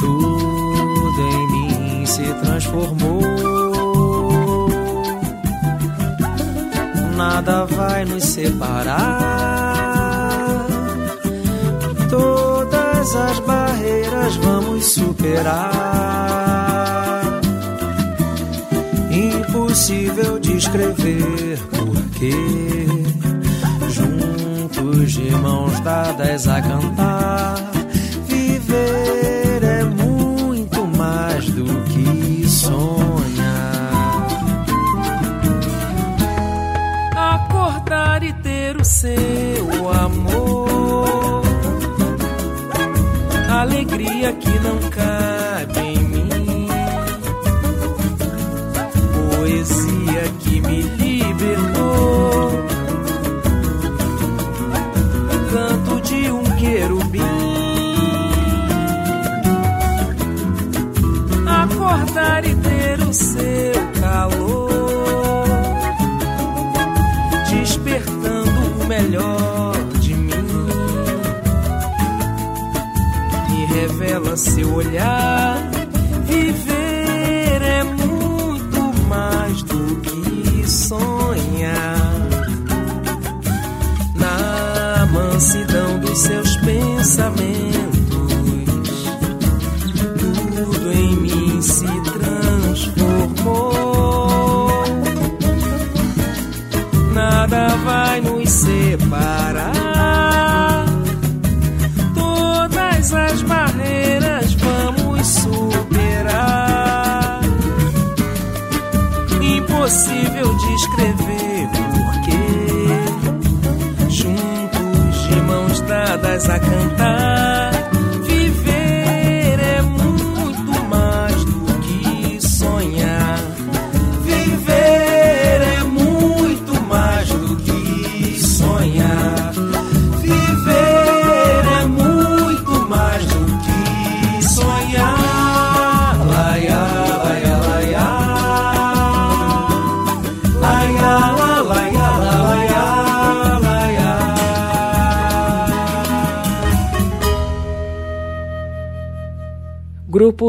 tudo 0.00 1.22
em 1.32 1.46
mim 1.50 2.06
se 2.06 2.22
transformou. 2.44 3.35
Nada 7.36 7.66
vai 7.66 8.02
nos 8.06 8.24
separar. 8.24 8.96
Todas 12.08 13.14
as 13.14 13.38
barreiras 13.40 14.36
vamos 14.36 14.86
superar. 14.86 15.60
Impossível 19.10 20.38
descrever 20.38 21.58
porque 21.72 22.32
juntos 23.90 25.12
de 25.12 25.30
mãos 25.32 25.78
dadas 25.80 26.48
a 26.48 26.62
cantar. 26.62 27.65
Alegria 44.06 44.32
que 44.34 44.58
não 44.60 44.78
cabe 44.90 45.15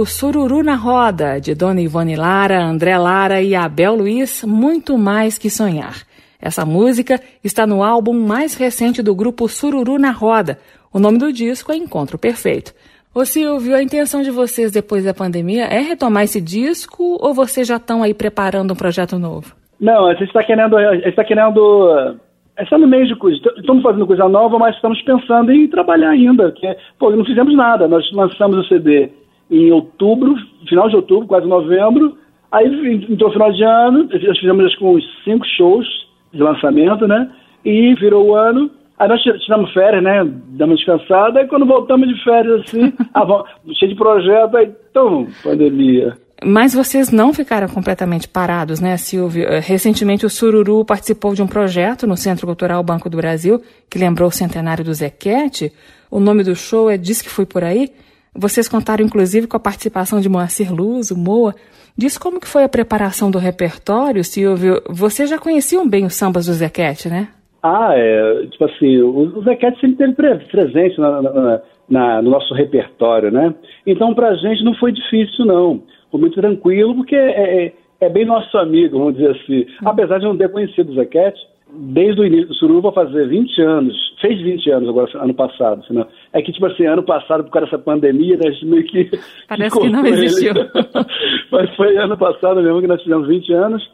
Sururu 0.05 0.63
na 0.63 0.75
Roda, 0.75 1.39
de 1.39 1.55
Dona 1.55 1.81
Ivone 1.81 2.15
Lara, 2.15 2.63
André 2.63 2.97
Lara 2.97 3.41
e 3.41 3.55
Abel 3.55 3.95
Luiz, 3.95 4.43
Muito 4.43 4.97
Mais 4.97 5.37
Que 5.37 5.49
Sonhar. 5.49 5.95
Essa 6.41 6.65
música 6.65 7.19
está 7.43 7.65
no 7.65 7.83
álbum 7.83 8.13
mais 8.13 8.55
recente 8.55 9.01
do 9.01 9.15
grupo 9.15 9.47
Sururu 9.47 9.97
na 9.97 10.11
Roda. 10.11 10.57
O 10.93 10.99
nome 10.99 11.17
do 11.17 11.31
disco 11.33 11.71
é 11.71 11.75
Encontro 11.75 12.17
Perfeito. 12.17 12.73
Ô 13.13 13.25
Silvio, 13.25 13.75
a 13.75 13.81
intenção 13.81 14.21
de 14.21 14.29
vocês 14.29 14.71
depois 14.71 15.03
da 15.03 15.13
pandemia 15.13 15.65
é 15.65 15.79
retomar 15.79 16.23
esse 16.23 16.39
disco 16.39 17.17
ou 17.19 17.33
vocês 17.33 17.67
já 17.67 17.77
estão 17.77 18.03
aí 18.03 18.13
preparando 18.13 18.73
um 18.73 18.75
projeto 18.75 19.17
novo? 19.17 19.55
Não, 19.79 20.05
a 20.05 20.13
gente 20.13 20.27
está 20.27 20.43
querendo. 20.43 20.79
Está 20.79 21.23
querendo. 21.23 22.17
Está 22.59 22.77
no 22.77 22.87
meio 22.87 23.07
de 23.07 23.15
coisa. 23.15 23.37
Estamos 23.57 23.83
fazendo 23.83 24.05
coisa 24.05 24.27
nova, 24.27 24.59
mas 24.59 24.75
estamos 24.75 25.01
pensando 25.01 25.51
em 25.51 25.67
trabalhar 25.67 26.09
ainda. 26.09 26.51
Que, 26.51 26.75
pô, 26.99 27.09
não 27.09 27.25
fizemos 27.25 27.55
nada. 27.55 27.87
Nós 27.87 28.03
lançamos 28.11 28.57
o 28.57 28.67
CD 28.67 29.09
em 29.49 29.71
outubro, 29.71 30.35
final 30.67 30.89
de 30.89 30.95
outubro, 30.95 31.27
quase 31.27 31.47
novembro. 31.47 32.17
Aí 32.51 32.65
entrou 33.09 33.31
final 33.31 33.51
de 33.51 33.63
ano, 33.63 34.09
nós 34.09 34.39
fizemos 34.39 34.65
acho 34.65 34.85
uns 34.85 35.03
cinco 35.23 35.45
shows 35.57 35.85
de 36.33 36.41
lançamento, 36.41 37.07
né? 37.07 37.29
E 37.63 37.93
virou 37.95 38.27
o 38.27 38.35
ano. 38.35 38.69
Aí 38.97 39.07
nós 39.07 39.21
tiramos 39.21 39.71
férias, 39.73 40.03
né? 40.03 40.23
Damos 40.49 40.77
descansada. 40.77 41.39
Aí 41.39 41.47
quando 41.47 41.65
voltamos 41.65 42.07
de 42.07 42.23
férias, 42.23 42.61
assim, 42.61 42.93
ah, 43.13 43.43
cheio 43.77 43.91
de 43.91 43.97
projeto, 43.97 44.57
aí, 44.57 44.71
então, 44.89 45.27
pandemia. 45.43 46.17
Mas 46.43 46.73
vocês 46.73 47.11
não 47.11 47.33
ficaram 47.33 47.67
completamente 47.67 48.27
parados, 48.27 48.79
né, 48.79 48.95
Silvio? 48.97 49.43
Eh, 49.43 49.59
Recentemente 49.59 50.25
o 50.25 50.29
Sururu 50.29 50.85
participou 50.85 51.33
de 51.33 51.41
um 51.41 51.47
projeto 51.47 52.05
no 52.05 52.15
Centro 52.15 52.45
Cultural 52.45 52.83
Banco 52.83 53.09
do 53.09 53.17
Brasil, 53.17 53.59
que 53.89 53.97
lembrou 53.97 54.29
o 54.29 54.31
centenário 54.31 54.85
do 54.85 54.93
Zequete. 54.93 55.71
O 56.11 56.19
nome 56.19 56.43
do 56.43 56.55
show 56.55 56.89
é 56.91 56.97
Diz 56.97 57.23
que 57.23 57.29
Fui 57.29 57.45
Por 57.45 57.63
Aí. 57.63 57.89
Vocês 58.37 58.69
contaram, 58.69 59.03
inclusive, 59.03 59.47
com 59.47 59.57
a 59.57 59.59
participação 59.59 60.19
de 60.19 60.29
Moacir 60.29 60.73
Luz, 60.73 61.09
o 61.11 61.17
Moa. 61.17 61.55
Diz 61.97 62.17
como 62.17 62.39
que 62.39 62.47
foi 62.47 62.63
a 62.63 62.69
preparação 62.69 63.31
do 63.31 63.39
repertório, 63.39 64.23
Silvio. 64.23 64.81
Vocês 64.87 65.29
já 65.29 65.39
conheciam 65.39 65.87
bem 65.89 66.05
os 66.05 66.13
sambas 66.13 66.45
do 66.45 66.53
Zequete, 66.53 67.09
né? 67.09 67.29
Ah, 67.63 67.89
é, 67.95 68.45
tipo 68.51 68.63
assim, 68.65 68.99
o, 69.01 69.39
o 69.39 69.43
Zequete 69.43 69.79
sempre 69.81 69.97
teve 69.97 70.13
pre- 70.13 70.37
presente 70.51 70.99
na- 71.01 71.21
na- 71.21 71.61
na- 71.89 72.21
no 72.21 72.29
nosso 72.29 72.53
repertório, 72.53 73.31
né? 73.31 73.53
Então, 73.85 74.13
pra 74.13 74.35
gente 74.35 74.63
não 74.63 74.75
foi 74.75 74.91
difícil, 74.91 75.43
não. 75.45 75.81
Foi 76.11 76.19
muito 76.19 76.39
tranquilo, 76.39 76.93
porque 76.95 77.15
é, 77.15 77.65
é- 77.65 77.73
é 78.01 78.09
bem 78.09 78.25
nosso 78.25 78.55
amigo, 78.59 78.99
vamos 78.99 79.15
dizer 79.15 79.31
assim. 79.31 79.65
Apesar 79.83 80.19
de 80.19 80.25
não 80.25 80.37
ter 80.37 80.49
conhecido 80.49 80.91
o 80.91 80.95
Zequete, 80.95 81.39
desde 81.73 82.21
o 82.21 82.25
início 82.25 82.47
do 82.47 82.53
Sururu 82.55 82.81
vai 82.81 82.93
fazer 82.93 83.27
20 83.27 83.61
anos, 83.61 83.95
fez 84.21 84.41
20 84.41 84.69
anos 84.71 84.89
agora, 84.89 85.09
ano 85.15 85.33
passado. 85.33 85.81
Assim, 85.83 85.93
não. 85.93 86.07
É 86.33 86.41
que, 86.41 86.51
tipo 86.51 86.65
assim, 86.65 86.85
ano 86.85 87.03
passado, 87.03 87.43
por 87.43 87.51
causa 87.51 87.65
dessa 87.65 87.79
pandemia, 87.79 88.37
né, 88.37 88.47
a 88.47 88.51
gente 88.51 88.65
meio 88.65 88.83
que... 88.85 89.09
Parece 89.47 89.79
que 89.79 89.89
não 89.89 90.05
ele. 90.05 90.25
existiu. 90.25 90.53
Mas 91.51 91.75
foi 91.75 91.97
ano 91.97 92.17
passado 92.17 92.61
mesmo 92.61 92.81
que 92.81 92.87
nós 92.87 93.01
fizemos 93.01 93.27
20 93.27 93.53
anos. 93.53 93.91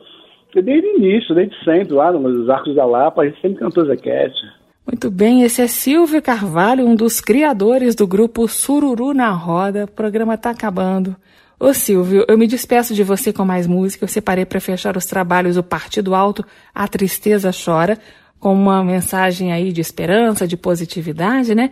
E 0.55 0.61
desde 0.61 0.87
o 0.87 0.97
início, 0.97 1.33
desde 1.33 1.55
sempre, 1.63 1.93
lá 1.93 2.11
nos 2.11 2.49
Arcos 2.49 2.75
da 2.75 2.85
Lapa, 2.85 3.23
a 3.23 3.25
gente 3.25 3.41
sempre 3.41 3.59
cantou 3.59 3.85
Zequete. 3.85 4.39
Muito 4.85 5.09
bem, 5.09 5.43
esse 5.43 5.61
é 5.61 5.67
Silvio 5.67 6.21
Carvalho, 6.21 6.85
um 6.85 6.95
dos 6.95 7.21
criadores 7.21 7.95
do 7.95 8.05
grupo 8.05 8.47
Sururu 8.47 9.13
na 9.13 9.31
Roda. 9.31 9.85
O 9.85 9.91
programa 9.91 10.35
está 10.35 10.51
acabando. 10.51 11.15
Ô 11.63 11.73
Silvio, 11.73 12.25
eu 12.27 12.37
me 12.37 12.45
despeço 12.45 12.93
de 12.93 13.03
você 13.03 13.31
com 13.31 13.45
mais 13.45 13.65
música. 13.65 14.03
Eu 14.03 14.09
separei 14.09 14.43
para 14.43 14.59
fechar 14.59 14.97
os 14.97 15.05
trabalhos 15.05 15.55
o 15.55 15.63
Partido 15.63 16.13
Alto, 16.13 16.43
A 16.75 16.85
Tristeza 16.89 17.51
Chora, 17.53 17.97
com 18.37 18.53
uma 18.53 18.83
mensagem 18.83 19.53
aí 19.53 19.71
de 19.71 19.79
esperança, 19.79 20.45
de 20.45 20.57
positividade, 20.57 21.55
né? 21.55 21.71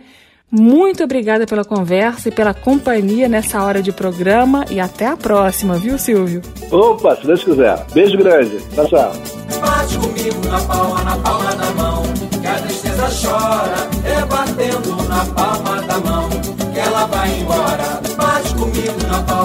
Muito 0.50 1.04
obrigada 1.04 1.46
pela 1.46 1.62
conversa 1.62 2.30
e 2.30 2.32
pela 2.32 2.54
companhia 2.54 3.28
nessa 3.28 3.62
hora 3.62 3.82
de 3.82 3.92
programa 3.92 4.64
e 4.70 4.80
até 4.80 5.06
a 5.06 5.14
próxima, 5.14 5.74
viu, 5.74 5.98
Silvio? 5.98 6.40
Opa, 6.70 7.14
se 7.16 7.26
Deus 7.26 7.44
quiser. 7.44 7.84
Beijo 7.92 8.16
grande. 8.16 8.60
Tchau, 8.74 8.86
tchau. 8.86 9.12
Bate 9.60 9.98
comigo 9.98 10.48
na 10.48 10.60
palma, 10.60 11.04
na 11.04 11.16
palma 11.16 11.54
da 11.54 11.70
mão. 11.72 12.02
Que 12.40 12.46
a 12.46 12.54
tristeza 12.54 13.08
chora, 13.28 13.90
é 14.06 14.24
batendo 14.24 15.08
na 15.08 15.24
palma 15.26 15.82
da 15.82 15.98
mão. 16.00 16.30
Que 16.72 16.80
ela 16.80 17.06
vai 17.06 17.40
embora. 17.40 18.00
Bate 18.16 18.54
comigo 18.54 19.06
na 19.06 19.22
palma, 19.22 19.41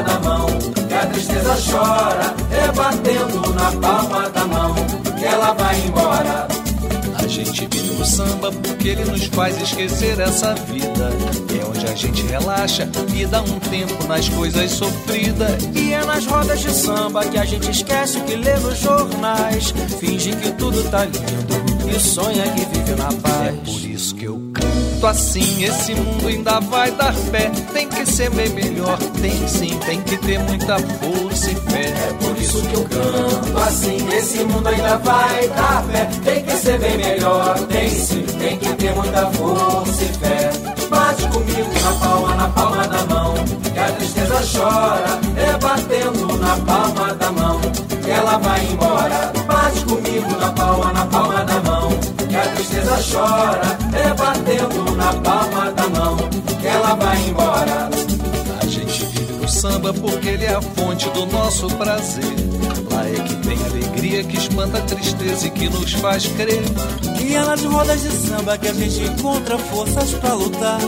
palma 0.00 0.02
da 0.02 0.20
mão, 0.20 0.46
que 0.88 0.94
a 0.94 1.06
tristeza 1.06 1.56
chora, 1.70 2.34
é 2.50 2.72
batendo 2.72 3.54
na 3.54 3.72
palma 3.72 4.30
da 4.30 4.44
mão, 4.46 4.74
que 5.18 5.24
ela 5.24 5.52
vai 5.52 5.80
embora. 5.80 6.39
Samba 8.20 8.52
porque 8.52 8.88
ele 8.88 9.04
nos 9.04 9.24
faz 9.26 9.60
esquecer 9.60 10.18
essa 10.20 10.54
vida. 10.54 11.10
É 11.58 11.64
onde 11.64 11.86
a 11.86 11.94
gente 11.94 12.22
relaxa 12.26 12.88
e 13.14 13.24
dá 13.24 13.42
um 13.42 13.58
tempo 13.58 14.06
nas 14.06 14.28
coisas 14.28 14.70
sofridas. 14.72 15.68
E 15.74 15.92
é 15.92 16.04
nas 16.04 16.26
rodas 16.26 16.60
de 16.60 16.70
samba 16.70 17.24
que 17.24 17.38
a 17.38 17.44
gente 17.44 17.70
esquece 17.70 18.18
o 18.18 18.24
que 18.24 18.36
lê 18.36 18.54
nos 18.58 18.78
jornais. 18.78 19.72
Finge 19.98 20.32
que 20.36 20.52
tudo 20.52 20.82
tá 20.90 21.04
lindo 21.04 21.70
e 21.88 21.98
sonha 21.98 22.44
que 22.52 22.64
vive 22.66 22.94
na 22.94 23.08
paz. 23.08 23.48
É 23.48 23.52
por 23.52 23.90
isso 23.90 24.14
que 24.14 24.24
eu 24.24 24.40
canto 24.52 25.06
assim, 25.06 25.64
esse 25.64 25.94
mundo 25.94 26.28
ainda 26.28 26.60
vai 26.60 26.90
dar 26.92 27.14
pé. 27.30 27.50
Tem 27.72 27.88
que 27.88 28.06
ser 28.06 28.30
bem 28.30 28.48
melhor, 28.50 28.98
tem 29.20 29.48
sim, 29.48 29.78
tem 29.86 30.00
que 30.02 30.16
ter 30.18 30.38
muita 30.38 30.78
força 30.78 31.50
e 31.50 31.54
fé. 31.54 31.86
É 31.86 32.12
por 32.20 32.36
isso 32.36 32.62
que 32.62 32.74
eu 32.74 32.84
canto 32.84 33.58
assim, 33.66 34.08
esse 34.14 34.44
mundo 34.44 34.68
ainda 34.68 34.98
vai 34.98 35.48
dar 35.48 35.84
pé. 35.90 36.08
Tem 36.24 36.44
que 36.44 36.52
ser 36.52 36.78
bem 36.78 36.96
melhor, 36.96 37.58
tem 37.66 37.88
sim, 37.90 38.09
tem 38.16 38.58
que 38.58 38.72
ter 38.74 38.94
muita 38.94 39.26
força 39.32 40.04
e 40.04 40.08
fé. 40.08 40.50
Bate 40.88 41.26
comigo 41.28 41.70
na 41.82 41.92
palma, 41.92 42.34
na 42.34 42.48
palma 42.48 42.88
da 42.88 43.04
mão, 43.04 43.34
que 43.72 43.78
a 43.78 43.92
tristeza 43.92 44.40
chora, 44.52 45.20
é 45.36 45.58
batendo 45.58 46.38
na 46.38 46.56
palma 46.58 47.14
da 47.14 47.32
mão, 47.32 47.60
que 47.60 48.10
ela 48.10 48.38
vai 48.38 48.64
embora. 48.66 49.32
Bate 49.46 49.84
comigo 49.84 50.36
na 50.40 50.52
palma, 50.52 50.92
na 50.92 51.06
palma 51.06 51.44
da 51.44 51.60
mão, 51.60 51.90
que 52.28 52.36
a 52.36 52.42
tristeza 52.54 52.98
chora, 53.12 53.78
é 53.92 54.14
batendo 54.14 54.96
na 54.96 55.12
palma 55.14 55.70
da 55.72 55.88
mão, 55.88 56.16
que 56.60 56.66
ela 56.66 56.94
vai 56.94 57.18
embora. 57.28 57.90
Samba 59.60 59.92
porque 59.92 60.26
ele 60.26 60.46
é 60.46 60.54
a 60.54 60.62
fonte 60.62 61.06
do 61.10 61.26
nosso 61.26 61.68
prazer. 61.76 62.24
Lá 62.90 63.06
é 63.06 63.12
que 63.12 63.36
tem 63.46 63.62
alegria 63.62 64.24
que 64.24 64.38
espanta 64.38 64.78
a 64.78 64.80
tristeza 64.80 65.48
e 65.48 65.50
que 65.50 65.68
nos 65.68 65.92
faz 65.92 66.26
crer. 66.28 66.62
E 67.22 67.34
é 67.34 67.40
nas 67.44 67.62
rodas 67.62 68.00
de 68.00 68.10
samba 68.10 68.56
que 68.56 68.68
a 68.68 68.72
gente 68.72 69.02
encontra 69.02 69.58
forças 69.58 70.12
pra 70.14 70.32
lutar. 70.32 70.80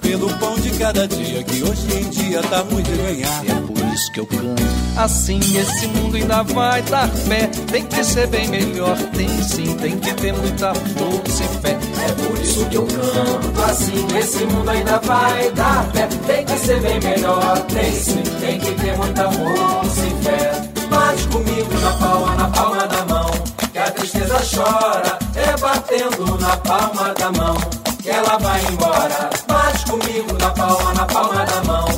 Pelo 0.00 0.32
pão 0.38 0.54
de 0.54 0.70
cada 0.78 1.06
dia 1.06 1.42
que 1.44 1.62
hoje 1.62 1.94
em 1.94 2.08
dia 2.08 2.42
tá 2.44 2.64
muito 2.64 2.90
a 2.90 2.96
ganhar. 2.96 3.65
Isso 3.96 4.12
que 4.12 4.20
eu 4.20 4.26
canto. 4.26 4.62
Assim 4.94 5.40
esse 5.56 5.86
mundo 5.86 6.16
ainda 6.16 6.42
vai 6.42 6.82
dar 6.82 7.08
pé. 7.26 7.46
Tem 7.72 7.82
que 7.86 8.04
ser 8.04 8.26
bem 8.26 8.46
melhor, 8.46 8.94
tem 9.16 9.42
sim, 9.42 9.74
tem 9.76 9.98
que 9.98 10.12
ter 10.12 10.34
muita 10.34 10.74
força 10.74 11.44
e 11.44 11.48
fé. 11.62 11.78
É 12.06 12.12
por 12.12 12.38
isso 12.38 12.66
que 12.66 12.76
eu 12.76 12.86
canto 12.86 13.62
assim, 13.64 14.06
esse 14.18 14.44
mundo 14.44 14.68
ainda 14.68 14.98
vai 14.98 15.50
dar 15.52 15.90
pé. 15.92 16.08
Tem 16.26 16.44
que 16.44 16.58
ser 16.58 16.78
bem 16.82 17.00
melhor, 17.00 17.58
tem 17.72 17.90
sim, 17.90 18.22
tem 18.38 18.60
que 18.60 18.72
ter 18.72 18.98
muita 18.98 19.32
força 19.32 20.06
e 20.06 20.24
fé. 20.24 20.68
Bate 20.90 21.28
comigo 21.28 21.80
na 21.80 21.92
palma, 21.92 22.34
na 22.34 22.48
palma 22.50 22.86
da 22.86 23.04
mão, 23.06 23.30
que 23.72 23.78
a 23.78 23.90
tristeza 23.92 24.36
chora, 24.54 25.18
é 25.36 25.58
batendo 25.58 26.38
na 26.38 26.54
palma 26.58 27.14
da 27.14 27.32
mão, 27.32 27.56
que 28.02 28.10
ela 28.10 28.36
vai 28.36 28.60
embora. 28.66 29.30
Bate 29.48 29.86
comigo 29.86 30.36
na 30.38 30.50
palma, 30.50 30.92
na 30.92 31.06
palma 31.06 31.46
da 31.46 31.64
mão, 31.64 31.88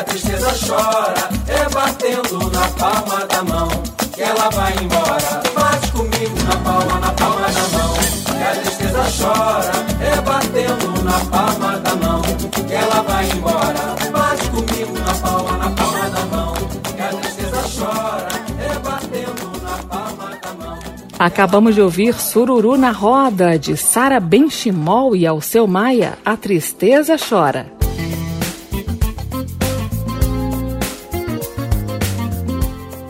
a 0.00 0.04
tristeza 0.04 0.50
chora, 0.66 1.28
é 1.46 1.68
batendo 1.74 2.50
na 2.50 2.66
palma 2.68 3.26
da 3.26 3.42
mão, 3.42 3.68
que 4.14 4.22
ela 4.22 4.48
vai 4.48 4.72
embora. 4.82 5.42
Bate 5.54 5.92
comigo 5.92 6.42
na 6.42 6.56
palma, 6.56 7.00
na 7.00 7.12
palma 7.12 7.46
da 7.48 7.78
mão, 7.78 7.94
que 8.24 8.42
a 8.42 8.60
tristeza 8.62 9.04
chora, 9.18 9.72
é 10.00 10.20
batendo 10.22 11.04
na 11.04 11.20
palma 11.26 11.78
da 11.80 11.94
mão, 11.96 12.22
que 12.66 12.72
ela 12.72 13.02
vai 13.02 13.30
embora. 13.30 13.96
Bate 14.10 14.48
comigo 14.48 14.98
na 14.98 15.14
palma, 15.14 15.58
na 15.58 15.70
palma 15.70 16.10
da 16.10 16.26
mão, 16.34 16.54
que 16.54 17.02
a 17.02 17.08
tristeza 17.08 17.62
chora, 17.78 18.28
é 18.58 18.78
batendo 18.78 19.62
na 19.62 19.82
palma 19.82 20.38
da 20.42 20.64
mão. 20.64 20.78
Acabamos 21.18 21.74
de 21.74 21.82
ouvir 21.82 22.14
Sururu 22.14 22.78
na 22.78 22.90
Roda, 22.90 23.58
de 23.58 23.76
Sara 23.76 24.18
Benchimol 24.18 25.14
e 25.14 25.26
Alceu 25.26 25.66
Maia, 25.66 26.16
A 26.24 26.38
Tristeza 26.38 27.16
Chora. 27.18 27.79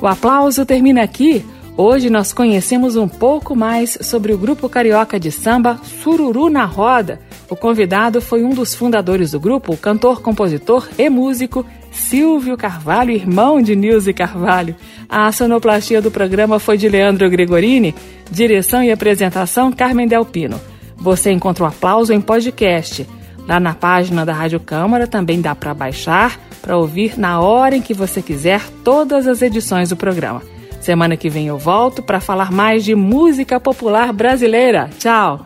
O 0.01 0.07
aplauso 0.07 0.65
termina 0.65 1.03
aqui. 1.03 1.45
Hoje 1.77 2.09
nós 2.09 2.33
conhecemos 2.33 2.97
um 2.97 3.07
pouco 3.07 3.55
mais 3.55 3.99
sobre 4.01 4.33
o 4.33 4.39
grupo 4.39 4.69
carioca 4.69 5.21
de 5.21 5.31
samba 5.31 5.79
Sururu 6.03 6.49
na 6.49 6.65
Roda. 6.65 7.21
O 7.51 7.57
convidado 7.57 8.21
foi 8.21 8.43
um 8.43 8.51
dos 8.51 8.75
fundadores 8.75 9.33
do 9.33 9.41
grupo, 9.41 9.75
o 9.75 9.77
cantor, 9.77 10.23
compositor 10.23 10.89
e 10.99 11.09
músico 11.11 11.67
Silvio 11.91 12.57
Carvalho, 12.57 13.11
irmão 13.11 13.61
de 13.61 13.77
Nilce 13.77 14.13
Carvalho. 14.13 14.75
A 15.09 15.31
sonoplastia 15.33 16.01
do 16.01 16.11
programa 16.11 16.59
foi 16.59 16.79
de 16.79 16.89
Leandro 16.89 17.29
Gregorini, 17.29 17.95
direção 18.31 18.83
e 18.83 18.91
apresentação 18.91 19.71
Carmen 19.71 20.07
Delpino. 20.07 20.61
Você 20.97 21.31
encontra 21.31 21.65
o 21.65 21.67
aplauso 21.67 22.13
em 22.13 22.21
podcast. 22.21 23.07
Lá 23.51 23.59
na 23.59 23.75
página 23.75 24.25
da 24.25 24.33
Rádio 24.33 24.61
Câmara 24.61 25.09
também 25.09 25.41
dá 25.41 25.57
para 25.57 25.75
baixar, 25.75 26.39
para 26.63 26.77
ouvir 26.77 27.19
na 27.19 27.41
hora 27.41 27.75
em 27.75 27.83
que 27.83 27.93
você 27.93 28.23
quiser 28.23 28.63
todas 28.85 29.27
as 29.27 29.43
edições 29.43 29.89
do 29.89 29.97
programa. 29.97 30.41
Semana 30.81 31.17
que 31.17 31.29
vem 31.29 31.49
eu 31.49 31.59
volto 31.59 32.01
para 32.01 32.21
falar 32.21 32.53
mais 32.53 32.85
de 32.85 32.95
música 32.95 33.59
popular 33.59 34.13
brasileira. 34.13 34.89
Tchau! 35.01 35.45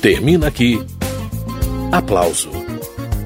Termina 0.00 0.46
aqui. 0.46 0.80
Aplauso. 1.90 2.50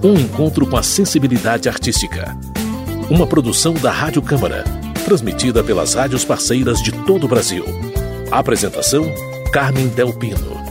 Um 0.02 0.14
encontro 0.14 0.66
com 0.66 0.78
a 0.78 0.82
sensibilidade 0.82 1.68
artística. 1.68 2.34
Uma 3.10 3.26
produção 3.26 3.74
da 3.74 3.90
Rádio 3.90 4.22
Câmara, 4.22 4.64
transmitida 5.04 5.62
pelas 5.62 5.92
rádios 5.92 6.24
parceiras 6.24 6.82
de 6.82 6.92
todo 7.04 7.24
o 7.24 7.28
Brasil. 7.28 7.66
Apresentação: 8.30 9.04
Carmen 9.52 9.88
Del 9.88 10.14
Pino. 10.14 10.67